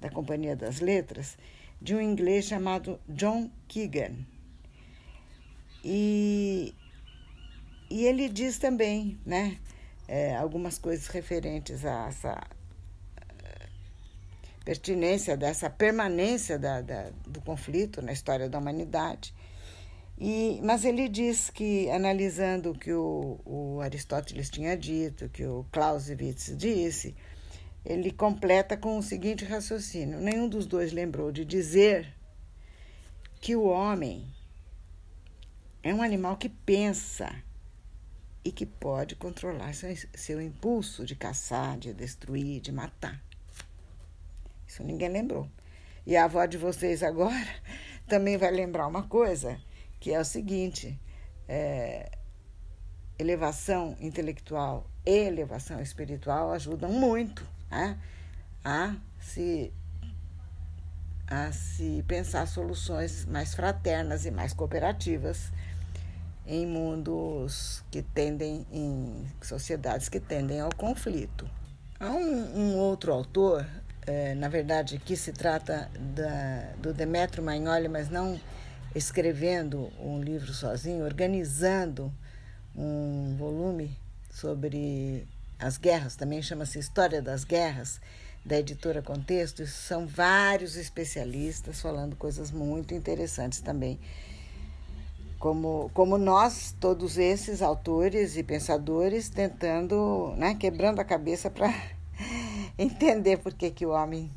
da 0.00 0.10
Companhia 0.10 0.54
das 0.54 0.80
Letras, 0.80 1.38
de 1.80 1.94
um 1.94 2.00
inglês 2.00 2.44
chamado 2.44 3.00
John 3.08 3.50
Keegan. 3.66 4.14
E 5.84 6.74
e 7.92 8.06
ele 8.06 8.26
diz 8.26 8.56
também, 8.56 9.20
né, 9.26 9.58
é, 10.08 10.34
algumas 10.34 10.78
coisas 10.78 11.08
referentes 11.08 11.84
a 11.84 12.06
essa 12.08 12.42
é, 13.44 13.66
pertinência 14.64 15.36
dessa 15.36 15.68
permanência 15.68 16.58
da, 16.58 16.80
da, 16.80 17.10
do 17.26 17.42
conflito 17.42 18.00
na 18.00 18.10
história 18.10 18.48
da 18.48 18.58
humanidade. 18.58 19.34
E, 20.18 20.58
mas 20.64 20.86
ele 20.86 21.06
diz 21.06 21.50
que, 21.50 21.90
analisando 21.90 22.70
o 22.70 22.78
que 22.78 22.94
o, 22.94 23.38
o 23.44 23.80
Aristóteles 23.82 24.48
tinha 24.48 24.74
dito, 24.74 25.28
que 25.28 25.44
o 25.44 25.66
Clausewitz 25.70 26.56
disse, 26.56 27.14
ele 27.84 28.10
completa 28.10 28.74
com 28.74 28.96
o 28.96 29.02
seguinte 29.02 29.44
raciocínio: 29.44 30.18
nenhum 30.18 30.48
dos 30.48 30.64
dois 30.64 30.92
lembrou 30.92 31.30
de 31.30 31.44
dizer 31.44 32.10
que 33.38 33.54
o 33.54 33.64
homem 33.64 34.26
é 35.82 35.92
um 35.92 36.00
animal 36.00 36.38
que 36.38 36.48
pensa 36.48 37.34
e 38.44 38.50
que 38.50 38.66
pode 38.66 39.14
controlar 39.14 39.74
seu, 39.74 39.94
seu 40.14 40.40
impulso 40.40 41.04
de 41.04 41.14
caçar, 41.14 41.78
de 41.78 41.92
destruir, 41.92 42.60
de 42.60 42.72
matar. 42.72 43.22
Isso 44.66 44.82
ninguém 44.82 45.08
lembrou. 45.08 45.48
E 46.06 46.16
a 46.16 46.24
avó 46.24 46.44
de 46.46 46.58
vocês 46.58 47.02
agora 47.02 47.46
também 48.08 48.36
vai 48.36 48.50
lembrar 48.50 48.86
uma 48.86 49.04
coisa, 49.04 49.60
que 50.00 50.12
é 50.12 50.20
o 50.20 50.24
seguinte: 50.24 50.98
é, 51.48 52.10
elevação 53.18 53.96
intelectual 54.00 54.90
e 55.06 55.10
elevação 55.10 55.80
espiritual 55.80 56.50
ajudam 56.52 56.90
muito 56.90 57.46
né, 57.70 57.98
a 58.64 58.96
se 59.20 59.72
a 61.26 61.50
se 61.50 62.04
pensar 62.06 62.46
soluções 62.46 63.24
mais 63.24 63.54
fraternas 63.54 64.26
e 64.26 64.30
mais 64.30 64.52
cooperativas 64.52 65.50
em 66.46 66.66
mundos 66.66 67.82
que 67.90 68.02
tendem, 68.02 68.66
em 68.72 69.26
sociedades 69.40 70.08
que 70.08 70.18
tendem 70.18 70.60
ao 70.60 70.70
conflito. 70.74 71.48
Há 71.98 72.10
um, 72.10 72.58
um 72.58 72.76
outro 72.76 73.12
autor, 73.12 73.66
é, 74.06 74.34
na 74.34 74.48
verdade, 74.48 74.98
que 74.98 75.16
se 75.16 75.32
trata 75.32 75.88
da, 75.98 76.72
do 76.78 76.92
Demetrio 76.92 77.44
Magnoli, 77.44 77.88
mas 77.88 78.10
não 78.10 78.40
escrevendo 78.94 79.90
um 80.00 80.20
livro 80.20 80.52
sozinho, 80.52 81.04
organizando 81.04 82.12
um 82.74 83.36
volume 83.38 83.96
sobre 84.30 85.26
as 85.58 85.76
guerras, 85.76 86.16
também 86.16 86.42
chama-se 86.42 86.78
História 86.78 87.22
das 87.22 87.44
Guerras, 87.44 88.00
da 88.44 88.58
editora 88.58 89.00
Contexto. 89.00 89.64
São 89.66 90.06
vários 90.06 90.74
especialistas 90.74 91.80
falando 91.80 92.16
coisas 92.16 92.50
muito 92.50 92.94
interessantes 92.94 93.60
também 93.60 94.00
como, 95.42 95.90
como 95.92 96.16
nós, 96.18 96.72
todos 96.78 97.18
esses 97.18 97.62
autores 97.62 98.36
e 98.36 98.44
pensadores, 98.44 99.28
tentando, 99.28 100.32
né, 100.36 100.54
quebrando 100.54 101.00
a 101.00 101.04
cabeça 101.04 101.50
para 101.50 101.68
entender 102.78 103.38
por 103.38 103.52
que, 103.52 103.68
que 103.72 103.84
o 103.84 103.90
homem 103.90 104.30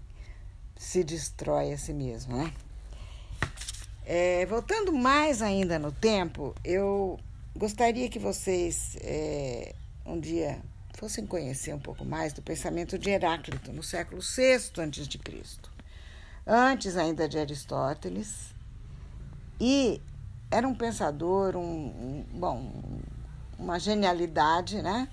se 0.76 1.04
destrói 1.04 1.74
a 1.74 1.78
si 1.78 1.94
mesmo. 1.94 2.36
Né? 2.36 2.52
É, 4.04 4.48
voltando 4.48 4.92
mais 4.92 5.44
ainda 5.44 5.78
no 5.78 5.92
tempo, 5.92 6.56
eu 6.64 7.20
gostaria 7.56 8.10
que 8.10 8.18
vocês 8.18 8.98
é, 9.02 9.76
um 10.04 10.20
dia 10.20 10.60
fossem 10.98 11.24
conhecer 11.28 11.72
um 11.76 11.80
pouco 11.80 12.04
mais 12.04 12.34
do 12.34 12.42
pensamento 12.42 12.98
de 12.98 13.12
Heráclito 13.12 13.72
no 13.72 13.84
século 13.84 14.24
VI 14.24 14.54
a.C., 14.54 15.60
antes 16.48 16.98
ainda 16.98 17.30
de 17.30 17.38
Aristóteles, 17.38 18.56
e 19.62 20.02
era 20.50 20.68
um 20.68 20.76
pensador, 20.76 21.56
um, 21.56 21.62
um, 21.62 22.26
bom, 22.34 23.00
uma 23.58 23.80
genialidade, 23.80 24.82
né? 24.82 25.08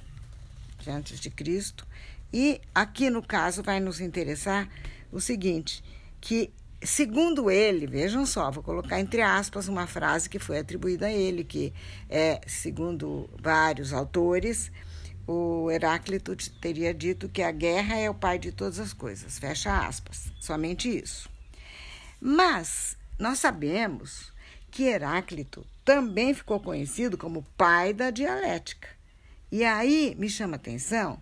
Antes 0.87 1.21
de 1.21 1.31
Cristo. 1.31 1.87
E 2.33 2.61
aqui 2.75 3.11
no 3.11 3.23
caso 3.23 3.63
vai 3.63 3.79
nos 3.79 4.01
interessar 4.01 4.69
o 5.13 5.21
seguinte, 5.21 5.85
que 6.21 6.53
segundo 6.83 7.51
ele, 7.51 7.87
vejam 7.87 8.25
só, 8.27 8.51
vou 8.51 8.63
colocar 8.63 8.99
entre 8.99 9.21
aspas 9.21 9.69
uma 9.69 9.87
frase 9.87 10.29
que 10.29 10.39
foi 10.39 10.59
atribuída 10.59 11.07
a 11.07 11.13
ele, 11.13 11.45
que 11.45 11.73
é, 12.09 12.41
segundo 12.47 13.29
vários 13.41 13.93
autores, 13.93 14.73
o 15.27 15.71
Heráclito 15.71 16.35
teria 16.61 16.93
dito 16.93 17.29
que 17.29 17.43
a 17.43 17.53
guerra 17.53 17.97
é 17.97 18.11
o 18.11 18.15
pai 18.15 18.39
de 18.39 18.51
todas 18.51 18.81
as 18.81 18.93
coisas, 18.93 19.39
fecha 19.39 19.87
aspas, 19.87 20.33
somente 20.41 20.89
isso. 20.89 21.31
Mas 22.21 22.97
nós 23.19 23.39
sabemos 23.39 24.32
que 24.73 24.85
Heráclito 24.85 25.65
também 25.85 26.33
ficou 26.33 26.59
conhecido 26.59 27.19
como 27.19 27.47
pai 27.57 27.93
da 27.93 28.11
dialética. 28.11 28.89
E 29.53 29.63
aí 29.65 30.17
me 30.19 30.31
chama 30.31 30.55
a 30.55 30.57
atenção, 30.57 31.21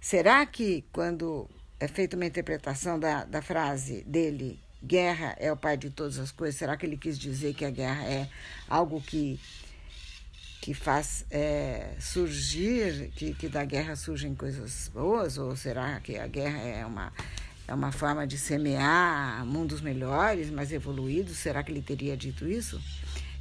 será 0.00 0.44
que 0.44 0.84
quando 0.92 1.48
é 1.78 1.86
feita 1.86 2.16
uma 2.16 2.26
interpretação 2.26 2.98
da, 2.98 3.24
da 3.24 3.40
frase 3.40 4.02
dele, 4.02 4.58
guerra 4.82 5.36
é 5.38 5.52
o 5.52 5.56
pai 5.56 5.76
de 5.76 5.90
todas 5.90 6.18
as 6.18 6.32
coisas, 6.32 6.58
será 6.58 6.76
que 6.76 6.84
ele 6.84 6.96
quis 6.96 7.16
dizer 7.16 7.54
que 7.54 7.64
a 7.64 7.70
guerra 7.70 8.04
é 8.04 8.28
algo 8.68 9.00
que, 9.00 9.38
que 10.60 10.74
faz 10.74 11.24
é, 11.30 11.94
surgir, 12.00 13.12
que, 13.14 13.32
que 13.32 13.48
da 13.48 13.64
guerra 13.64 13.94
surgem 13.94 14.34
coisas 14.34 14.88
boas? 14.88 15.38
Ou 15.38 15.54
será 15.54 16.00
que 16.00 16.18
a 16.18 16.26
guerra 16.26 16.58
é 16.58 16.84
uma 16.84 17.12
é 17.68 17.74
uma 17.74 17.92
forma 17.92 18.26
de 18.26 18.38
semear 18.38 19.44
mundos 19.44 19.82
melhores, 19.82 20.50
mais 20.50 20.72
evoluídos. 20.72 21.36
Será 21.36 21.62
que 21.62 21.70
ele 21.70 21.82
teria 21.82 22.16
dito 22.16 22.48
isso? 22.48 22.80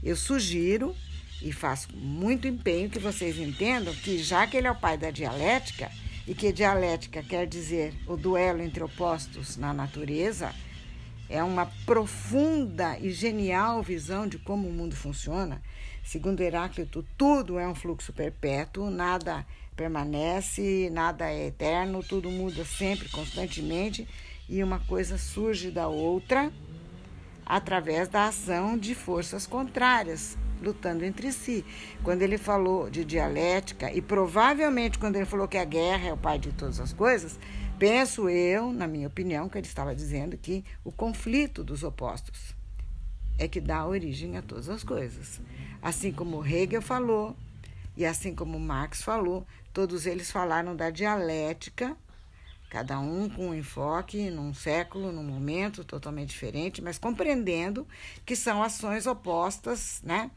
Eu 0.03 0.17
sugiro 0.17 0.93
e 1.41 1.53
faço 1.53 1.87
muito 1.95 2.45
empenho 2.45 2.89
que 2.89 2.99
vocês 2.99 3.37
entendam 3.37 3.93
que, 3.95 4.17
já 4.19 4.45
que 4.45 4.57
ele 4.57 4.67
é 4.67 4.71
o 4.71 4.75
pai 4.75 4.97
da 4.97 5.11
dialética, 5.11 5.89
e 6.27 6.35
que 6.35 6.51
dialética 6.51 7.23
quer 7.23 7.47
dizer 7.47 7.93
o 8.05 8.17
duelo 8.17 8.61
entre 8.61 8.83
opostos 8.83 9.55
na 9.55 9.73
natureza, 9.73 10.53
é 11.29 11.41
uma 11.41 11.65
profunda 11.85 12.99
e 12.99 13.11
genial 13.11 13.81
visão 13.81 14.27
de 14.27 14.37
como 14.37 14.67
o 14.67 14.73
mundo 14.73 14.93
funciona. 14.93 15.61
Segundo 16.03 16.41
Heráclito, 16.41 17.05
tudo 17.17 17.57
é 17.57 17.65
um 17.65 17.75
fluxo 17.75 18.11
perpétuo, 18.11 18.89
nada 18.89 19.45
permanece, 19.77 20.89
nada 20.91 21.29
é 21.29 21.47
eterno, 21.47 22.03
tudo 22.03 22.31
muda 22.31 22.65
sempre, 22.65 23.07
constantemente, 23.09 24.07
e 24.49 24.63
uma 24.63 24.79
coisa 24.79 25.17
surge 25.17 25.69
da 25.69 25.87
outra 25.87 26.51
através 27.45 28.09
da 28.09 28.25
ação 28.25 28.77
de 28.77 28.93
forças 28.95 29.45
contrárias, 29.45 30.37
lutando 30.61 31.05
entre 31.05 31.31
si. 31.31 31.63
Quando 32.03 32.23
ele 32.23 32.37
falou 32.37 32.89
de 32.89 33.05
dialética, 33.05 33.93
e 33.93 34.01
provavelmente 34.01 34.97
quando 34.97 35.15
ele 35.15 35.25
falou 35.25 35.47
que 35.47 35.57
a 35.57 35.63
guerra 35.63 36.07
é 36.07 36.13
o 36.13 36.17
pai 36.17 36.39
de 36.39 36.51
todas 36.51 36.79
as 36.79 36.91
coisas, 36.91 37.39
penso 37.77 38.27
eu, 38.27 38.73
na 38.73 38.87
minha 38.87 39.07
opinião, 39.07 39.47
que 39.47 39.57
ele 39.57 39.67
estava 39.67 39.95
dizendo 39.95 40.35
que 40.37 40.65
o 40.83 40.91
conflito 40.91 41.63
dos 41.63 41.83
opostos 41.83 42.55
é 43.37 43.47
que 43.47 43.61
dá 43.61 43.85
origem 43.85 44.35
a 44.35 44.41
todas 44.41 44.67
as 44.67 44.83
coisas. 44.83 45.39
Assim 45.81 46.11
como 46.11 46.45
Hegel 46.45 46.81
falou, 46.81 47.35
e 47.95 48.05
assim 48.05 48.33
como 48.33 48.59
Marx 48.59 49.01
falou, 49.01 49.45
Todos 49.77 50.07
eles 50.07 50.31
falaram 50.31 50.75
da 50.75 50.89
dialética, 50.89 51.95
cada 52.67 52.99
um 52.99 53.29
com 53.29 53.49
um 53.49 53.53
enfoque 53.53 54.31
num 54.31 54.51
século, 54.51 55.11
num 55.11 55.21
momento 55.21 55.83
totalmente 55.83 56.29
diferente, 56.29 56.81
mas 56.81 56.97
compreendendo 56.97 57.87
que 58.25 58.35
são 58.35 58.63
ações 58.63 59.05
opostas, 59.05 60.01
né? 60.03 60.31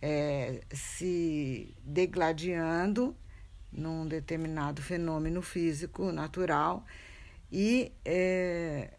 É, 0.00 0.60
se 0.72 1.74
degladiando 1.82 3.16
num 3.72 4.06
determinado 4.06 4.80
fenômeno 4.80 5.42
físico 5.42 6.12
natural 6.12 6.84
e 7.50 7.90
é, 8.04 8.90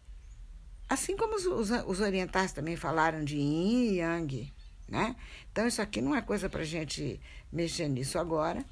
assim 0.90 1.16
como 1.16 1.36
os, 1.36 1.70
os, 1.70 2.00
orientais 2.00 2.52
também 2.52 2.76
falaram 2.76 3.24
de 3.24 3.38
yin 3.38 3.92
e 3.92 3.96
yang, 4.00 4.52
né? 4.86 5.16
Então 5.50 5.66
isso 5.66 5.80
aqui 5.80 6.02
não 6.02 6.14
é 6.14 6.20
coisa 6.20 6.50
para 6.50 6.64
gente 6.64 7.18
mexer 7.50 7.88
nisso 7.88 8.18
agora, 8.18 8.62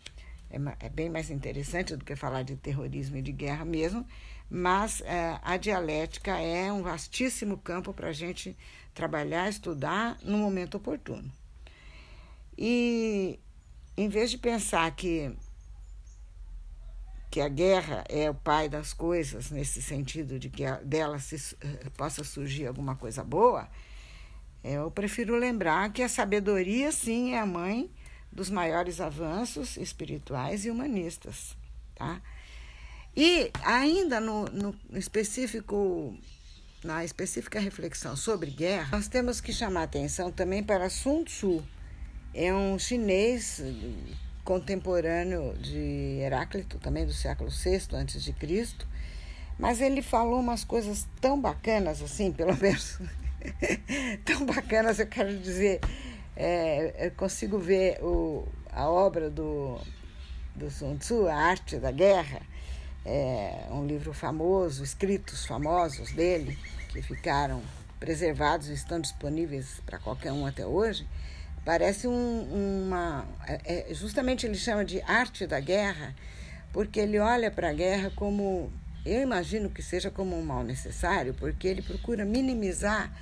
é, 0.50 0.87
é, 0.87 0.88
bem 0.88 1.11
mais 1.11 1.30
interessante 1.30 1.96
do 1.96 2.04
que 2.04 2.14
falar 2.14 2.42
de 2.42 2.57
terrorismo 2.57 3.16
e 3.16 3.22
de 3.22 3.33
guerra 3.33 3.64
mesmo, 3.64 4.07
mas 4.48 5.00
é, 5.02 5.38
a 5.42 5.57
dialética 5.57 6.38
é 6.38 6.72
um 6.72 6.83
vastíssimo 6.83 7.59
campo 7.59 7.92
para 7.92 8.09
a 8.09 8.12
gente 8.12 8.57
trabalhar, 8.94 9.48
estudar 9.48 10.18
no 10.22 10.38
momento 10.38 10.76
oportuno. 10.76 11.30
E 12.57 13.40
em 13.96 14.09
vez 14.09 14.30
de 14.30 14.38
pensar 14.38 14.90
que, 14.94 15.35
que 17.30 17.40
a 17.40 17.48
guerra 17.48 18.04
é 18.09 18.30
o 18.30 18.35
pai 18.35 18.68
das 18.68 18.92
coisas, 18.92 19.50
nesse 19.50 19.83
sentido 19.83 20.38
de 20.38 20.48
que 20.48 20.64
a, 20.64 20.76
dela 20.76 21.18
se, 21.18 21.57
eh, 21.61 21.90
possa 21.96 22.22
surgir 22.22 22.66
alguma 22.66 22.94
coisa 22.94 23.24
boa, 23.24 23.68
eu 24.62 24.90
prefiro 24.90 25.37
lembrar 25.37 25.92
que 25.92 26.02
a 26.02 26.09
sabedoria, 26.09 26.90
sim, 26.90 27.35
é 27.35 27.40
a 27.40 27.46
mãe 27.46 27.90
dos 28.35 28.51
maiores 28.51 29.01
avanços 29.01 29.77
espirituais 29.77 30.64
e 30.64 30.70
humanistas. 30.70 31.57
Tá? 31.94 32.20
E 33.16 33.51
ainda 33.62 34.20
no, 34.20 34.47
no 34.47 34.75
específico 34.99 36.16
na 36.83 37.03
específica 37.03 37.59
reflexão 37.59 38.14
sobre 38.14 38.51
guerra, 38.51 38.88
nós 38.92 39.09
temos 39.09 39.40
que 39.40 39.55
chamar 39.55 39.85
atenção 39.85 40.31
também 40.31 40.62
para 40.62 40.90
Sun 40.90 41.25
Tzu, 41.25 41.64
é 42.35 42.53
um 42.53 42.79
chinês 42.79 43.62
contemporâneo 44.44 45.55
de 45.59 46.18
Heráclito, 46.20 46.79
também 46.79 47.07
do 47.07 47.14
século 47.14 47.49
VI 47.49 47.88
antes 47.94 48.23
de 48.23 48.35
Cristo, 48.35 48.87
mas 49.59 49.81
ele 49.81 50.03
falou 50.03 50.40
umas 50.40 50.62
coisas 50.62 51.07
tão 51.23 51.40
bacanas 51.40 52.03
assim, 52.03 52.31
pelo 52.31 52.55
menos 52.55 52.99
tão 54.27 54.44
bacanas, 54.44 54.99
eu 54.99 55.07
quero 55.07 55.38
dizer, 55.38 55.81
é, 56.37 57.11
consigo 57.16 57.59
ver 57.59 58.03
o, 58.03 58.47
a 58.73 58.88
obra 58.88 59.31
do, 59.31 59.79
do 60.55 60.70
Sun 60.70 60.97
Tzu, 60.97 61.27
A 61.29 61.35
Arte 61.35 61.77
da 61.79 61.90
Guerra, 61.90 62.42
é 63.05 63.66
um 63.70 63.87
livro 63.87 64.12
famoso, 64.14 64.83
escritos 64.83 65.44
famosos 65.44 66.12
dele, 66.12 66.59
que 66.88 67.03
ficaram 67.03 67.62
preservados 68.01 68.68
e 68.68 68.73
estão 68.73 69.01
disponíveis 69.01 69.81
para 69.85 69.99
qualquer 69.99 70.33
um 70.33 70.47
até 70.47 70.66
hoje. 70.66 71.07
Parece 71.64 72.07
um, 72.07 72.85
uma. 72.87 73.27
É, 73.47 73.90
é, 73.90 73.94
justamente 73.94 74.47
ele 74.47 74.57
chama 74.57 74.85
de 74.85 75.01
arte 75.03 75.47
da 75.47 75.61
guerra, 75.61 76.14
porque 76.73 77.01
ele 77.01 77.18
olha 77.18 77.51
para 77.51 77.70
a 77.70 77.73
guerra 77.73 78.11
como. 78.14 78.73
Eu 79.05 79.20
imagino 79.20 79.68
que 79.68 79.83
seja 79.83 80.11
como 80.11 80.38
um 80.38 80.42
mal 80.42 80.62
necessário, 80.62 81.35
porque 81.35 81.68
ele 81.68 81.83
procura 81.83 82.25
minimizar 82.25 83.12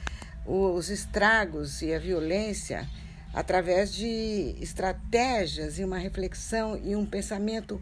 os 0.46 0.90
estragos 0.90 1.82
e 1.82 1.94
a 1.94 1.98
violência 1.98 2.88
através 3.32 3.94
de 3.94 4.54
estratégias 4.60 5.78
e 5.78 5.84
uma 5.84 5.98
reflexão 5.98 6.76
e 6.76 6.94
um 6.94 7.06
pensamento 7.06 7.80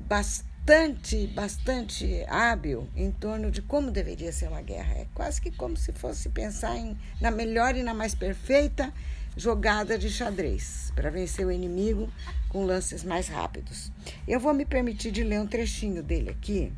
bastante, 0.00 1.26
bastante 1.28 2.24
hábil 2.28 2.88
em 2.94 3.10
torno 3.10 3.50
de 3.50 3.62
como 3.62 3.90
deveria 3.90 4.32
ser 4.32 4.48
uma 4.48 4.62
guerra. 4.62 4.94
É 4.94 5.06
quase 5.14 5.40
que 5.40 5.50
como 5.50 5.76
se 5.76 5.92
fosse 5.92 6.28
pensar 6.28 6.76
em, 6.76 6.96
na 7.20 7.30
melhor 7.30 7.76
e 7.76 7.82
na 7.82 7.94
mais 7.94 8.14
perfeita 8.14 8.92
jogada 9.36 9.98
de 9.98 10.08
xadrez 10.08 10.92
para 10.94 11.10
vencer 11.10 11.46
o 11.46 11.52
inimigo 11.52 12.10
com 12.48 12.64
lances 12.64 13.04
mais 13.04 13.28
rápidos. 13.28 13.92
Eu 14.26 14.40
vou 14.40 14.54
me 14.54 14.64
permitir 14.64 15.10
de 15.10 15.22
ler 15.22 15.40
um 15.40 15.46
trechinho 15.46 16.02
dele 16.02 16.30
aqui, 16.30 16.72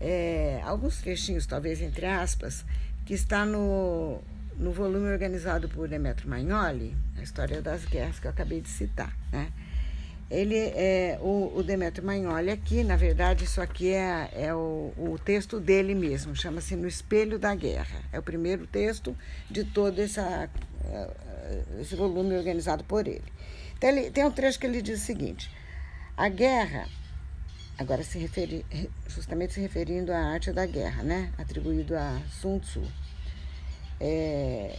é, 0.00 0.60
alguns 0.64 0.98
trechinhos, 0.98 1.46
talvez 1.46 1.80
entre 1.80 2.06
aspas, 2.06 2.64
que 3.06 3.14
está 3.14 3.46
no, 3.46 4.20
no 4.58 4.72
volume 4.72 5.08
organizado 5.08 5.68
por 5.68 5.88
Demetrio 5.88 6.28
Magnoli, 6.28 6.94
a 7.16 7.22
história 7.22 7.62
das 7.62 7.86
guerras 7.86 8.20
que 8.20 8.26
eu 8.26 8.30
acabei 8.30 8.60
de 8.60 8.68
citar. 8.68 9.16
Né? 9.32 9.50
Ele 10.30 10.56
é 10.56 11.18
o, 11.22 11.52
o 11.56 11.62
Demetrio 11.62 12.04
Magnoli 12.04 12.50
aqui, 12.50 12.84
na 12.84 12.96
verdade, 12.96 13.44
isso 13.44 13.62
aqui 13.62 13.94
é, 13.94 14.28
é 14.34 14.54
o, 14.54 14.92
o 14.98 15.18
texto 15.24 15.58
dele 15.58 15.94
mesmo, 15.94 16.36
chama-se 16.36 16.76
No 16.76 16.86
Espelho 16.86 17.38
da 17.38 17.54
Guerra. 17.54 18.02
É 18.12 18.18
o 18.18 18.22
primeiro 18.22 18.66
texto 18.66 19.16
de 19.48 19.64
toda 19.64 20.02
essa 20.02 20.50
esse 21.80 21.94
volume 21.94 22.36
organizado 22.36 22.84
por 22.84 23.06
ele. 23.06 23.24
Então, 23.76 23.90
ele, 23.90 24.10
tem 24.10 24.24
um 24.24 24.30
trecho 24.30 24.58
que 24.58 24.66
ele 24.66 24.82
diz 24.82 25.02
o 25.02 25.04
seguinte: 25.04 25.50
a 26.16 26.28
guerra, 26.28 26.88
agora 27.78 28.02
se 28.02 28.18
referi, 28.18 28.64
justamente 29.08 29.54
se 29.54 29.60
referindo 29.60 30.12
à 30.12 30.18
arte 30.18 30.52
da 30.52 30.66
guerra, 30.66 31.02
né? 31.02 31.32
atribuído 31.38 31.96
a 31.96 32.20
Sun 32.40 32.58
Tzu. 32.58 32.82
É, 34.00 34.78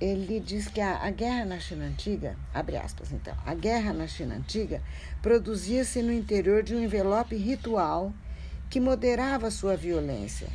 ele 0.00 0.38
diz 0.40 0.68
que 0.68 0.80
a, 0.80 1.04
a, 1.04 1.10
guerra 1.10 1.44
na 1.44 1.58
China 1.58 1.84
antiga, 1.84 2.36
abre 2.54 2.76
aspas 2.76 3.12
então, 3.12 3.36
a 3.44 3.54
guerra 3.54 3.92
na 3.92 4.06
China 4.06 4.36
antiga 4.36 4.80
produzia-se 5.20 6.02
no 6.02 6.12
interior 6.12 6.62
de 6.62 6.74
um 6.74 6.82
envelope 6.82 7.34
ritual 7.36 8.12
que 8.70 8.78
moderava 8.78 9.50
sua 9.50 9.76
violência 9.76 10.48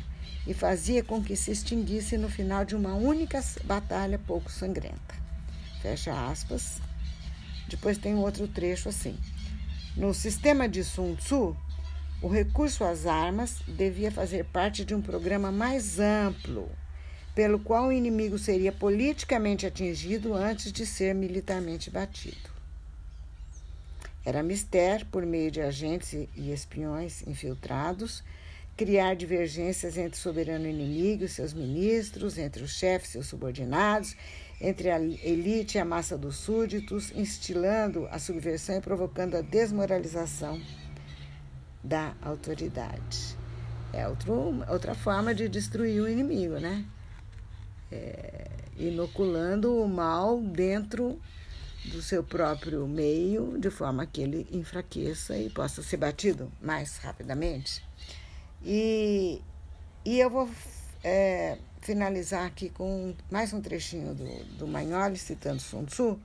e 0.46 0.54
fazia 0.54 1.02
com 1.02 1.22
que 1.22 1.36
se 1.36 1.50
extinguisse 1.50 2.16
no 2.16 2.28
final 2.28 2.64
de 2.64 2.74
uma 2.74 2.94
única 2.94 3.42
batalha 3.64 4.18
pouco 4.18 4.50
sangrenta. 4.50 5.14
Fecha 5.82 6.12
aspas. 6.30 6.80
Depois 7.68 7.98
tem 7.98 8.14
outro 8.14 8.46
trecho 8.48 8.88
assim. 8.88 9.18
No 9.96 10.12
sistema 10.12 10.68
de 10.68 10.82
Sun 10.82 11.14
Tzu, 11.14 11.56
o 12.20 12.26
recurso 12.26 12.82
às 12.82 13.06
armas 13.06 13.60
devia 13.68 14.10
fazer 14.10 14.44
parte 14.44 14.84
de 14.84 14.92
um 14.92 15.00
programa 15.00 15.52
mais 15.52 16.00
amplo, 16.00 16.68
pelo 17.32 17.60
qual 17.60 17.86
o 17.86 17.92
inimigo 17.92 18.36
seria 18.36 18.72
politicamente 18.72 19.66
atingido 19.66 20.34
antes 20.34 20.72
de 20.72 20.84
ser 20.84 21.14
militarmente 21.14 21.90
batido. 21.90 22.50
Era 24.26 24.42
mister, 24.42 25.06
por 25.12 25.24
meio 25.24 25.50
de 25.52 25.60
agentes 25.60 26.12
e 26.12 26.50
espiões 26.50 27.24
infiltrados, 27.24 28.24
criar 28.76 29.14
divergências 29.14 29.96
entre 29.96 30.18
o 30.18 30.22
soberano 30.22 30.66
inimigo 30.66 31.22
e 31.22 31.28
seus 31.28 31.52
ministros, 31.52 32.36
entre 32.36 32.64
o 32.64 32.68
chefe 32.68 33.06
e 33.06 33.10
seus 33.10 33.28
subordinados, 33.28 34.16
entre 34.60 34.90
a 34.90 35.00
elite 35.00 35.76
e 35.76 35.80
a 35.80 35.84
massa 35.84 36.16
dos 36.16 36.36
súditos, 36.36 37.10
instilando 37.14 38.06
a 38.10 38.18
subversão 38.18 38.76
e 38.76 38.80
provocando 38.80 39.36
a 39.36 39.40
desmoralização 39.40 40.60
da 41.82 42.14
autoridade. 42.22 43.36
É 43.92 44.08
outro, 44.08 44.64
outra 44.68 44.94
forma 44.94 45.34
de 45.34 45.48
destruir 45.48 46.02
o 46.02 46.08
inimigo, 46.08 46.58
né? 46.58 46.84
É, 47.92 48.46
inoculando 48.76 49.76
o 49.76 49.88
mal 49.88 50.40
dentro 50.40 51.20
do 51.84 52.00
seu 52.00 52.24
próprio 52.24 52.86
meio, 52.88 53.58
de 53.58 53.70
forma 53.70 54.06
que 54.06 54.22
ele 54.22 54.48
enfraqueça 54.50 55.36
e 55.36 55.50
possa 55.50 55.82
ser 55.82 55.98
batido 55.98 56.50
mais 56.60 56.96
rapidamente. 56.96 57.84
E, 58.64 59.42
e 60.04 60.18
eu 60.18 60.30
vou 60.30 60.48
é, 61.04 61.58
finalizar 61.84 62.46
aqui 62.46 62.70
com 62.70 63.14
mais 63.30 63.52
um 63.52 63.60
trechinho 63.60 64.14
do, 64.14 64.44
do 64.56 64.66
Magnoli, 64.66 65.18
citando 65.18 65.60
Sun 65.60 65.84
Tzu, 65.84 66.18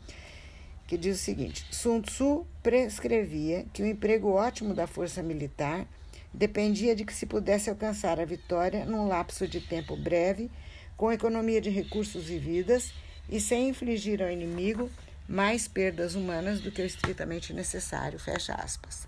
que 0.87 0.97
diz 0.97 1.19
o 1.19 1.23
seguinte: 1.23 1.65
Sun 1.69 2.01
Tzu 2.01 2.47
prescrevia 2.63 3.65
que 3.73 3.83
o 3.83 3.85
emprego 3.85 4.31
ótimo 4.31 4.73
da 4.73 4.87
força 4.87 5.21
militar 5.21 5.85
dependia 6.33 6.95
de 6.95 7.03
que 7.03 7.13
se 7.13 7.25
pudesse 7.25 7.69
alcançar 7.69 8.19
a 8.19 8.25
vitória 8.25 8.85
num 8.85 9.07
lapso 9.07 9.47
de 9.47 9.59
tempo 9.59 9.97
breve, 9.97 10.49
com 10.95 11.11
economia 11.11 11.59
de 11.59 11.69
recursos 11.69 12.29
e 12.29 12.37
vidas 12.37 12.93
e 13.27 13.41
sem 13.41 13.69
infligir 13.69 14.23
ao 14.23 14.31
inimigo 14.31 14.89
mais 15.27 15.67
perdas 15.67 16.15
humanas 16.15 16.61
do 16.61 16.71
que 16.71 16.81
o 16.81 16.85
estritamente 16.85 17.53
necessário. 17.53 18.17
Fecha 18.17 18.53
aspas. 18.53 19.07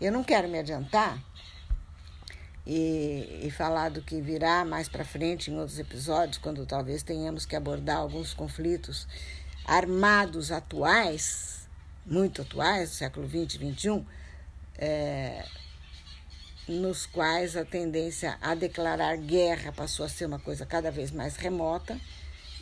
Eu 0.00 0.10
não 0.10 0.24
quero 0.24 0.48
me 0.48 0.58
adiantar 0.58 1.22
e, 2.66 3.42
e 3.42 3.50
falar 3.50 3.90
do 3.90 4.00
que 4.00 4.20
virá 4.20 4.64
mais 4.64 4.88
para 4.88 5.04
frente 5.04 5.50
em 5.50 5.58
outros 5.58 5.78
episódios, 5.78 6.38
quando 6.38 6.64
talvez 6.64 7.02
tenhamos 7.02 7.44
que 7.44 7.54
abordar 7.54 7.98
alguns 7.98 8.32
conflitos 8.32 9.06
armados 9.64 10.50
atuais, 10.50 11.68
muito 12.06 12.42
atuais, 12.42 12.90
do 12.90 12.94
século 12.96 13.28
XX 13.28 13.60
e 13.60 13.74
XXI, 13.74 14.06
é, 14.76 15.44
nos 16.68 17.06
quais 17.06 17.56
a 17.56 17.64
tendência 17.64 18.38
a 18.40 18.54
declarar 18.54 19.16
guerra 19.16 19.72
passou 19.72 20.04
a 20.06 20.08
ser 20.08 20.26
uma 20.26 20.38
coisa 20.38 20.64
cada 20.64 20.90
vez 20.90 21.10
mais 21.10 21.36
remota 21.36 21.98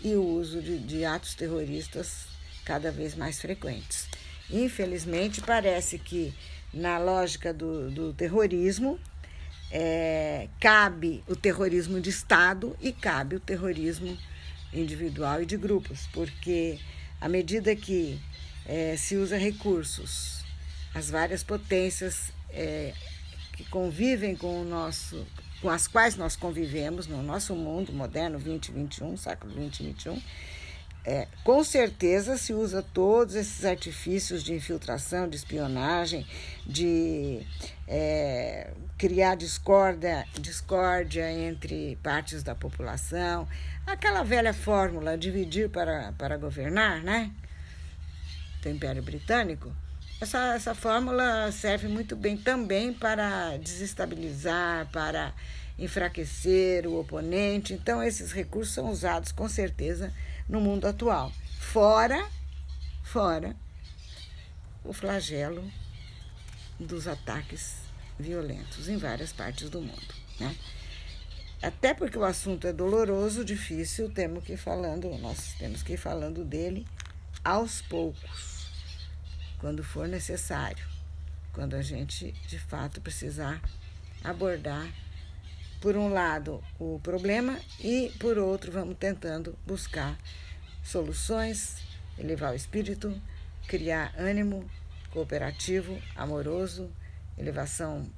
e 0.03 0.15
o 0.15 0.23
uso 0.23 0.61
de, 0.61 0.79
de 0.79 1.05
atos 1.05 1.35
terroristas 1.35 2.27
cada 2.65 2.91
vez 2.91 3.15
mais 3.15 3.41
frequentes. 3.41 4.09
Infelizmente, 4.51 5.41
parece 5.41 5.99
que 5.99 6.35
na 6.73 6.99
lógica 6.99 7.53
do, 7.53 7.91
do 7.91 8.13
terrorismo, 8.13 8.99
é, 9.73 10.49
cabe 10.61 11.25
o 11.27 11.35
terrorismo 11.35 11.99
de 11.99 12.11
Estado 12.11 12.77
e 12.79 12.93
cabe 12.93 13.37
o 13.37 13.41
terrorismo 13.41 14.17
individual 14.73 15.43
e 15.43 15.47
de 15.47 15.57
grupos, 15.57 16.07
porque 16.13 16.79
à 17.19 17.27
medida 17.29 17.75
que 17.75 18.21
é, 18.67 18.95
se 18.99 19.17
usa 19.17 19.39
recursos, 19.39 20.45
as 20.95 21.09
várias 21.09 21.43
potências 21.43 22.31
é, 22.51 22.93
que 23.57 23.65
convivem 23.65 24.37
com 24.37 24.61
o 24.61 24.65
nosso, 24.65 25.27
com 25.63 25.71
as 25.71 25.89
quais 25.89 26.17
nós 26.17 26.37
convivemos 26.37 27.07
no 27.07 27.23
nosso 27.23 27.57
mundo 27.57 27.95
moderno 27.95 28.39
2021, 28.39 29.17
século 29.17 29.55
20 29.55 29.81
e 29.81 29.83
21, 29.85 30.23
é, 31.05 31.27
com 31.43 31.65
certeza 31.65 32.37
se 32.37 32.55
usa 32.55 32.81
todos 32.81 33.35
esses 33.35 33.65
artifícios 33.65 34.43
de 34.45 34.55
infiltração, 34.55 35.29
de 35.29 35.37
espionagem, 35.37 36.25
de 36.65 37.45
é, 37.89 38.71
criar 38.97 39.35
discórdia, 39.35 40.25
discórdia 40.39 41.31
entre 41.31 41.99
partes 42.03 42.45
da 42.45 42.55
população. 42.55 43.49
Aquela 43.85 44.23
velha 44.23 44.55
fórmula, 44.55 45.19
dividir 45.19 45.69
para, 45.69 46.13
para 46.13 46.37
governar, 46.37 47.03
né? 47.03 47.33
Do 48.63 48.69
Império 48.69 49.03
Britânico. 49.03 49.75
Essa, 50.21 50.55
essa 50.55 50.73
fórmula 50.73 51.51
serve 51.51 51.89
muito 51.89 52.15
bem 52.15 52.37
também 52.37 52.93
para 52.93 53.57
desestabilizar, 53.57 54.89
para 54.93 55.35
enfraquecer 55.77 56.87
o 56.87 57.01
oponente. 57.01 57.73
Então, 57.73 58.01
esses 58.01 58.31
recursos 58.31 58.73
são 58.73 58.89
usados 58.89 59.33
com 59.33 59.49
certeza 59.49 60.13
no 60.49 60.61
mundo 60.61 60.87
atual. 60.87 61.33
Fora, 61.59 62.29
fora 63.03 63.57
o 64.85 64.93
flagelo 64.93 65.71
dos 66.79 67.07
ataques 67.07 67.77
violentos 68.19 68.89
em 68.89 68.97
várias 68.97 69.33
partes 69.33 69.71
do 69.71 69.81
mundo, 69.81 70.15
né? 70.39 70.55
Até 71.63 71.95
porque 71.95 72.19
o 72.19 72.25
assunto 72.25 72.67
é 72.67 72.73
doloroso, 72.73 73.45
difícil, 73.45 74.11
temos 74.11 74.43
que 74.43 74.55
ir 74.55 74.57
falando, 74.57 75.09
nós 75.19 75.55
temos 75.59 75.83
que 75.83 75.93
ir 75.93 75.97
falando 75.97 76.45
dele 76.45 76.85
aos 77.45 77.81
poucos, 77.83 78.67
quando 79.59 79.85
for 79.85 80.09
necessário, 80.09 80.85
quando 81.53 81.75
a 81.75 81.83
gente 81.83 82.33
de 82.49 82.59
fato 82.59 83.01
precisar 83.01 83.63
abordar 84.25 84.93
por 85.83 85.97
um 85.97 86.09
lado, 86.09 86.63
o 86.79 87.01
problema 87.03 87.59
e, 87.81 88.13
por 88.21 88.39
outro, 88.39 88.71
vamos 88.71 88.97
tentando 88.97 89.59
buscar 89.67 90.17
soluções, 90.85 91.77
elevar 92.17 92.53
o 92.53 92.57
espírito, 92.57 93.21
criar 93.67 94.15
ânimo 94.17 94.65
cooperativo, 95.11 96.01
amoroso, 96.15 96.89
elevação 97.37 98.09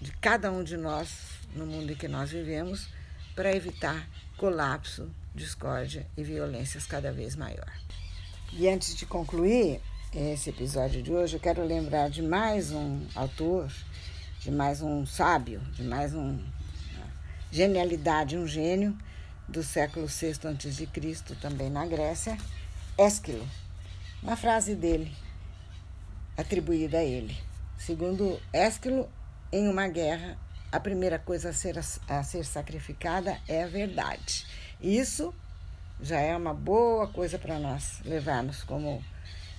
de 0.00 0.12
cada 0.18 0.52
um 0.52 0.62
de 0.62 0.76
nós 0.76 1.40
no 1.52 1.66
mundo 1.66 1.90
em 1.90 1.96
que 1.96 2.06
nós 2.06 2.30
vivemos, 2.30 2.88
para 3.34 3.54
evitar 3.54 4.08
colapso, 4.36 5.10
discórdia 5.34 6.06
e 6.16 6.22
violências 6.22 6.86
cada 6.86 7.10
vez 7.10 7.34
maior. 7.34 7.72
E 8.52 8.68
antes 8.68 8.94
de 8.94 9.04
concluir 9.04 9.80
esse 10.14 10.50
episódio 10.50 11.02
de 11.02 11.12
hoje, 11.12 11.34
eu 11.34 11.40
quero 11.40 11.64
lembrar 11.66 12.08
de 12.08 12.22
mais 12.22 12.70
um 12.70 13.04
autor, 13.16 13.68
de 14.38 14.52
mais 14.52 14.80
um 14.80 15.04
sábio, 15.04 15.60
de 15.72 15.82
mais 15.82 16.14
um 16.14 16.38
genialidade, 17.50 18.36
um 18.36 18.46
gênio 18.46 18.96
do 19.48 19.62
século 19.62 20.06
VI 20.06 20.32
a.C., 20.32 20.88
também 21.40 21.70
na 21.70 21.86
Grécia, 21.86 22.36
Ésquilo. 22.96 23.46
Uma 24.22 24.36
frase 24.36 24.74
dele, 24.74 25.14
atribuída 26.36 26.98
a 26.98 27.04
ele. 27.04 27.36
Segundo 27.78 28.40
Ésquilo, 28.52 29.08
em 29.52 29.68
uma 29.68 29.88
guerra, 29.88 30.36
a 30.70 30.78
primeira 30.78 31.18
coisa 31.18 31.50
a 31.50 31.52
ser, 31.52 31.78
a 31.78 32.22
ser 32.22 32.44
sacrificada 32.44 33.38
é 33.48 33.62
a 33.62 33.68
verdade. 33.68 34.46
Isso 34.80 35.34
já 36.00 36.20
é 36.20 36.36
uma 36.36 36.52
boa 36.52 37.08
coisa 37.08 37.38
para 37.38 37.58
nós 37.58 38.00
levarmos 38.04 38.62
como 38.62 39.02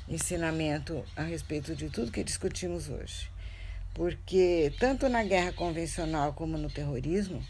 ensinamento 0.08 1.04
a 1.16 1.24
respeito 1.24 1.76
de 1.76 1.90
tudo 1.90 2.12
que 2.12 2.24
discutimos 2.24 2.90
hoje. 2.90 3.30
Porque, 3.94 4.74
tanto 4.80 5.10
na 5.10 5.24
guerra 5.24 5.52
convencional 5.52 6.34
como 6.34 6.58
no 6.58 6.70
terrorismo, 6.70 7.44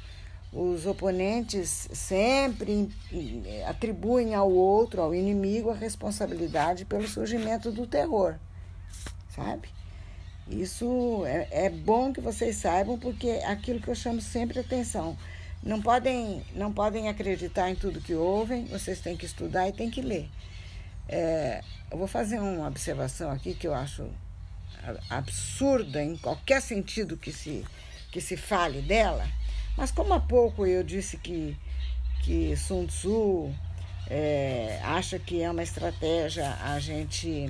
os 0.51 0.85
oponentes 0.87 1.87
sempre 1.93 2.89
atribuem 3.67 4.33
ao 4.33 4.51
outro, 4.51 5.01
ao 5.01 5.13
inimigo, 5.13 5.69
a 5.69 5.75
responsabilidade 5.75 6.85
pelo 6.85 7.07
surgimento 7.07 7.71
do 7.71 7.85
terror, 7.85 8.35
sabe? 9.35 9.69
Isso 10.47 11.23
é, 11.27 11.65
é 11.65 11.69
bom 11.69 12.11
que 12.11 12.19
vocês 12.19 12.55
saibam, 12.55 12.97
porque 12.97 13.27
é 13.27 13.45
aquilo 13.45 13.79
que 13.79 13.87
eu 13.87 13.95
chamo 13.95 14.19
sempre 14.19 14.59
atenção. 14.59 15.15
Não 15.61 15.79
podem, 15.79 16.43
não 16.55 16.73
podem 16.73 17.07
acreditar 17.07 17.69
em 17.69 17.75
tudo 17.75 18.01
que 18.01 18.15
ouvem, 18.15 18.65
vocês 18.65 18.99
têm 18.99 19.15
que 19.15 19.25
estudar 19.25 19.69
e 19.69 19.73
têm 19.73 19.91
que 19.91 20.01
ler. 20.01 20.27
É, 21.07 21.61
eu 21.91 21.97
vou 21.97 22.07
fazer 22.07 22.39
uma 22.39 22.67
observação 22.67 23.29
aqui 23.29 23.53
que 23.53 23.67
eu 23.67 23.73
acho 23.73 24.09
absurda 25.09 26.01
em 26.01 26.17
qualquer 26.17 26.61
sentido 26.61 27.17
que 27.17 27.31
se, 27.31 27.63
que 28.11 28.19
se 28.21 28.35
fale 28.37 28.81
dela 28.81 29.27
mas 29.79 29.91
como 29.91 30.13
há 30.13 30.19
pouco 30.19 30.65
eu 30.65 30.83
disse 30.83 31.15
que, 31.15 31.55
que 32.21 32.53
Sun 32.57 32.85
Tzu 32.85 33.49
é, 34.09 34.77
acha 34.83 35.17
que 35.17 35.41
é 35.41 35.49
uma 35.49 35.63
estratégia 35.63 36.53
a 36.61 36.77
gente, 36.79 37.49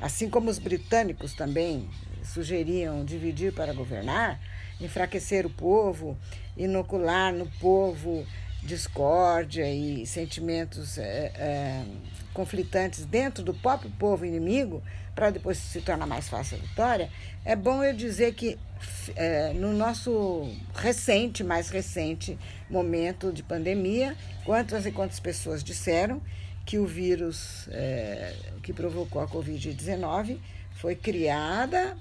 assim 0.00 0.30
como 0.30 0.48
os 0.48 0.60
britânicos 0.60 1.34
também 1.34 1.90
sugeriam 2.22 3.04
dividir 3.04 3.52
para 3.52 3.72
governar, 3.72 4.40
enfraquecer 4.80 5.44
o 5.44 5.50
povo, 5.50 6.16
inocular 6.56 7.32
no 7.34 7.50
povo 7.58 8.24
discórdia 8.62 9.68
e 9.68 10.06
sentimentos 10.06 10.96
é, 10.96 11.32
é, 11.34 11.84
conflitantes 12.32 13.04
dentro 13.04 13.42
do 13.42 13.52
próprio 13.52 13.90
povo 13.98 14.24
inimigo, 14.24 14.80
para 15.12 15.30
depois 15.30 15.58
se 15.58 15.80
tornar 15.80 16.06
mais 16.06 16.28
fácil 16.28 16.56
a 16.56 16.60
vitória, 16.60 17.10
é 17.44 17.56
bom 17.56 17.82
eu 17.82 17.92
dizer 17.92 18.34
que 18.34 18.56
é, 19.16 19.52
no 19.52 19.72
nosso 19.72 20.50
recente, 20.74 21.42
mais 21.42 21.68
recente 21.68 22.38
momento 22.68 23.32
de 23.32 23.42
pandemia, 23.42 24.16
quantas 24.44 24.86
e 24.86 24.92
quantas 24.92 25.20
pessoas 25.20 25.62
disseram 25.64 26.20
que 26.64 26.78
o 26.78 26.86
vírus 26.86 27.68
é, 27.70 28.34
que 28.62 28.72
provocou 28.72 29.22
a 29.22 29.28
Covid-19 29.28 30.38
foi 30.74 30.94
criada 30.94 31.96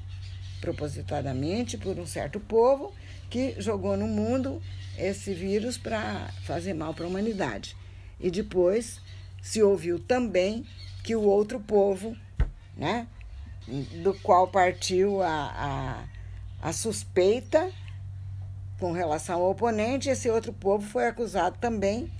propositadamente 0.59 1.77
por 1.77 1.97
um 1.97 2.05
certo 2.05 2.39
povo 2.39 2.93
que 3.29 3.55
jogou 3.59 3.95
no 3.95 4.07
mundo 4.07 4.61
esse 4.97 5.33
vírus 5.33 5.77
para 5.77 6.31
fazer 6.43 6.73
mal 6.73 6.93
para 6.93 7.05
a 7.05 7.07
humanidade. 7.07 7.75
E 8.19 8.31
depois 8.31 8.99
se 9.41 9.61
ouviu 9.61 9.99
também 9.99 10.65
que 11.03 11.15
o 11.15 11.21
outro 11.21 11.59
povo 11.59 12.17
né? 12.75 13.07
do 14.03 14.13
qual 14.15 14.47
partiu 14.47 15.21
a, 15.21 15.27
a, 15.27 16.03
a 16.61 16.73
suspeita 16.73 17.71
com 18.79 18.91
relação 18.91 19.41
ao 19.41 19.51
oponente. 19.51 20.09
Esse 20.09 20.29
outro 20.29 20.53
povo 20.53 20.87
foi 20.87 21.07
acusado 21.07 21.57
também 21.59 22.11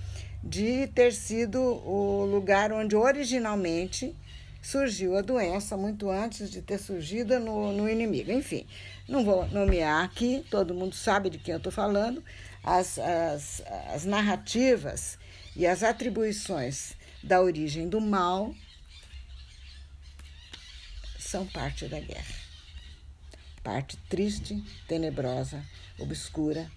de 0.42 0.86
ter 0.88 1.12
sido 1.12 1.60
o 1.60 2.24
lugar 2.24 2.72
onde 2.72 2.94
originalmente 2.94 4.14
surgiu 4.62 5.16
a 5.16 5.22
doença, 5.22 5.76
muito 5.76 6.10
antes 6.10 6.50
de 6.50 6.60
ter 6.60 6.78
surgido 6.78 7.38
no, 7.38 7.72
no 7.72 7.88
inimigo. 7.88 8.30
Enfim, 8.30 8.66
não 9.08 9.24
vou 9.24 9.46
nomear 9.48 10.04
aqui, 10.04 10.44
todo 10.50 10.74
mundo 10.74 10.94
sabe 10.94 11.30
de 11.30 11.38
quem 11.38 11.52
eu 11.52 11.58
estou 11.58 11.72
falando. 11.72 12.22
As, 12.62 12.98
as, 12.98 13.62
as 13.94 14.04
narrativas 14.04 15.18
e 15.56 15.66
as 15.66 15.82
atribuições 15.82 16.94
da 17.22 17.40
origem 17.40 17.88
do 17.88 18.00
mal 18.00 18.54
são 21.18 21.46
parte 21.46 21.86
da 21.88 22.00
guerra. 22.00 22.47
Parte 23.68 23.98
triste, 24.08 24.64
tenebrosa, 24.88 25.62
obscura, 25.98 26.70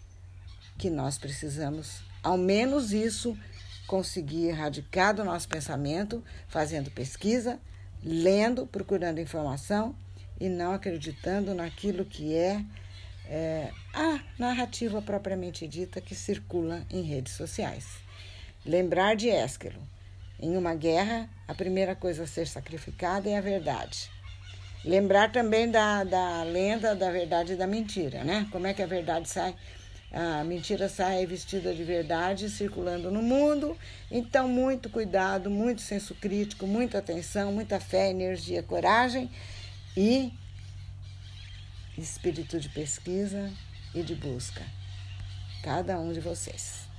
que 0.78 0.90
nós 0.90 1.18
precisamos, 1.18 2.02
ao 2.22 2.38
menos 2.38 2.92
isso, 2.92 3.38
conseguir 3.88 4.48
erradicar 4.48 5.16
do 5.16 5.24
nosso 5.24 5.48
pensamento, 5.48 6.22
fazendo 6.50 6.92
pesquisa, 6.92 7.58
lendo, 8.04 8.68
procurando 8.68 9.22
informação 9.22 9.96
e 10.38 10.50
não 10.50 10.74
acreditando 10.74 11.56
naquilo 11.56 12.04
que 12.04 12.36
é, 12.36 12.62
é 13.26 13.72
a 13.94 14.20
narrativa 14.38 15.02
propriamente 15.02 15.66
dita 15.70 16.02
que 16.02 16.14
circula 16.14 16.86
em 16.90 17.04
redes 17.04 17.36
sociais. 17.36 17.86
Lembrar 18.66 19.16
de 19.16 19.30
Ésquilo. 19.30 19.82
Em 20.38 20.58
uma 20.58 20.76
guerra, 20.76 21.30
a 21.48 21.56
primeira 21.56 21.96
coisa 21.96 22.24
a 22.24 22.28
ser 22.28 22.48
sacrificada 22.48 23.30
é 23.30 23.38
a 23.38 23.42
verdade. 23.42 24.12
Lembrar 24.84 25.32
também 25.32 25.70
da, 25.70 26.04
da 26.04 26.44
lenda 26.44 26.96
da 26.96 27.12
verdade 27.12 27.54
e 27.54 27.56
da 27.56 27.68
mentira, 27.68 28.24
né? 28.24 28.48
Como 28.52 28.66
é 28.66 28.74
que 28.74 28.82
a 28.82 28.88
verdade 28.88 29.30
sai, 29.30 29.56
a 30.12 30.44
mentira 30.44 30.90
sai 30.90 31.26
vestida 31.26 31.74
de 31.74 31.84
verdade, 31.84 32.50
circulando 32.50 33.12
no 33.12 33.22
mundo. 33.22 33.78
Então, 34.10 34.48
muito 34.48 34.90
cuidado, 34.90 35.52
muito 35.52 35.82
senso 35.82 36.16
crítico, 36.16 36.66
muita 36.66 36.98
atenção, 36.98 37.52
muita 37.52 37.80
fé, 37.80 38.10
energia, 38.10 38.64
coragem 38.64 39.30
e 39.96 40.34
espírito 41.96 42.60
de 42.60 42.70
pesquisa 42.70 43.52
e 43.94 44.02
de 44.02 44.16
busca. 44.16 44.64
Cada 45.64 46.00
um 46.00 46.12
de 46.12 46.20
vocês. 46.20 46.91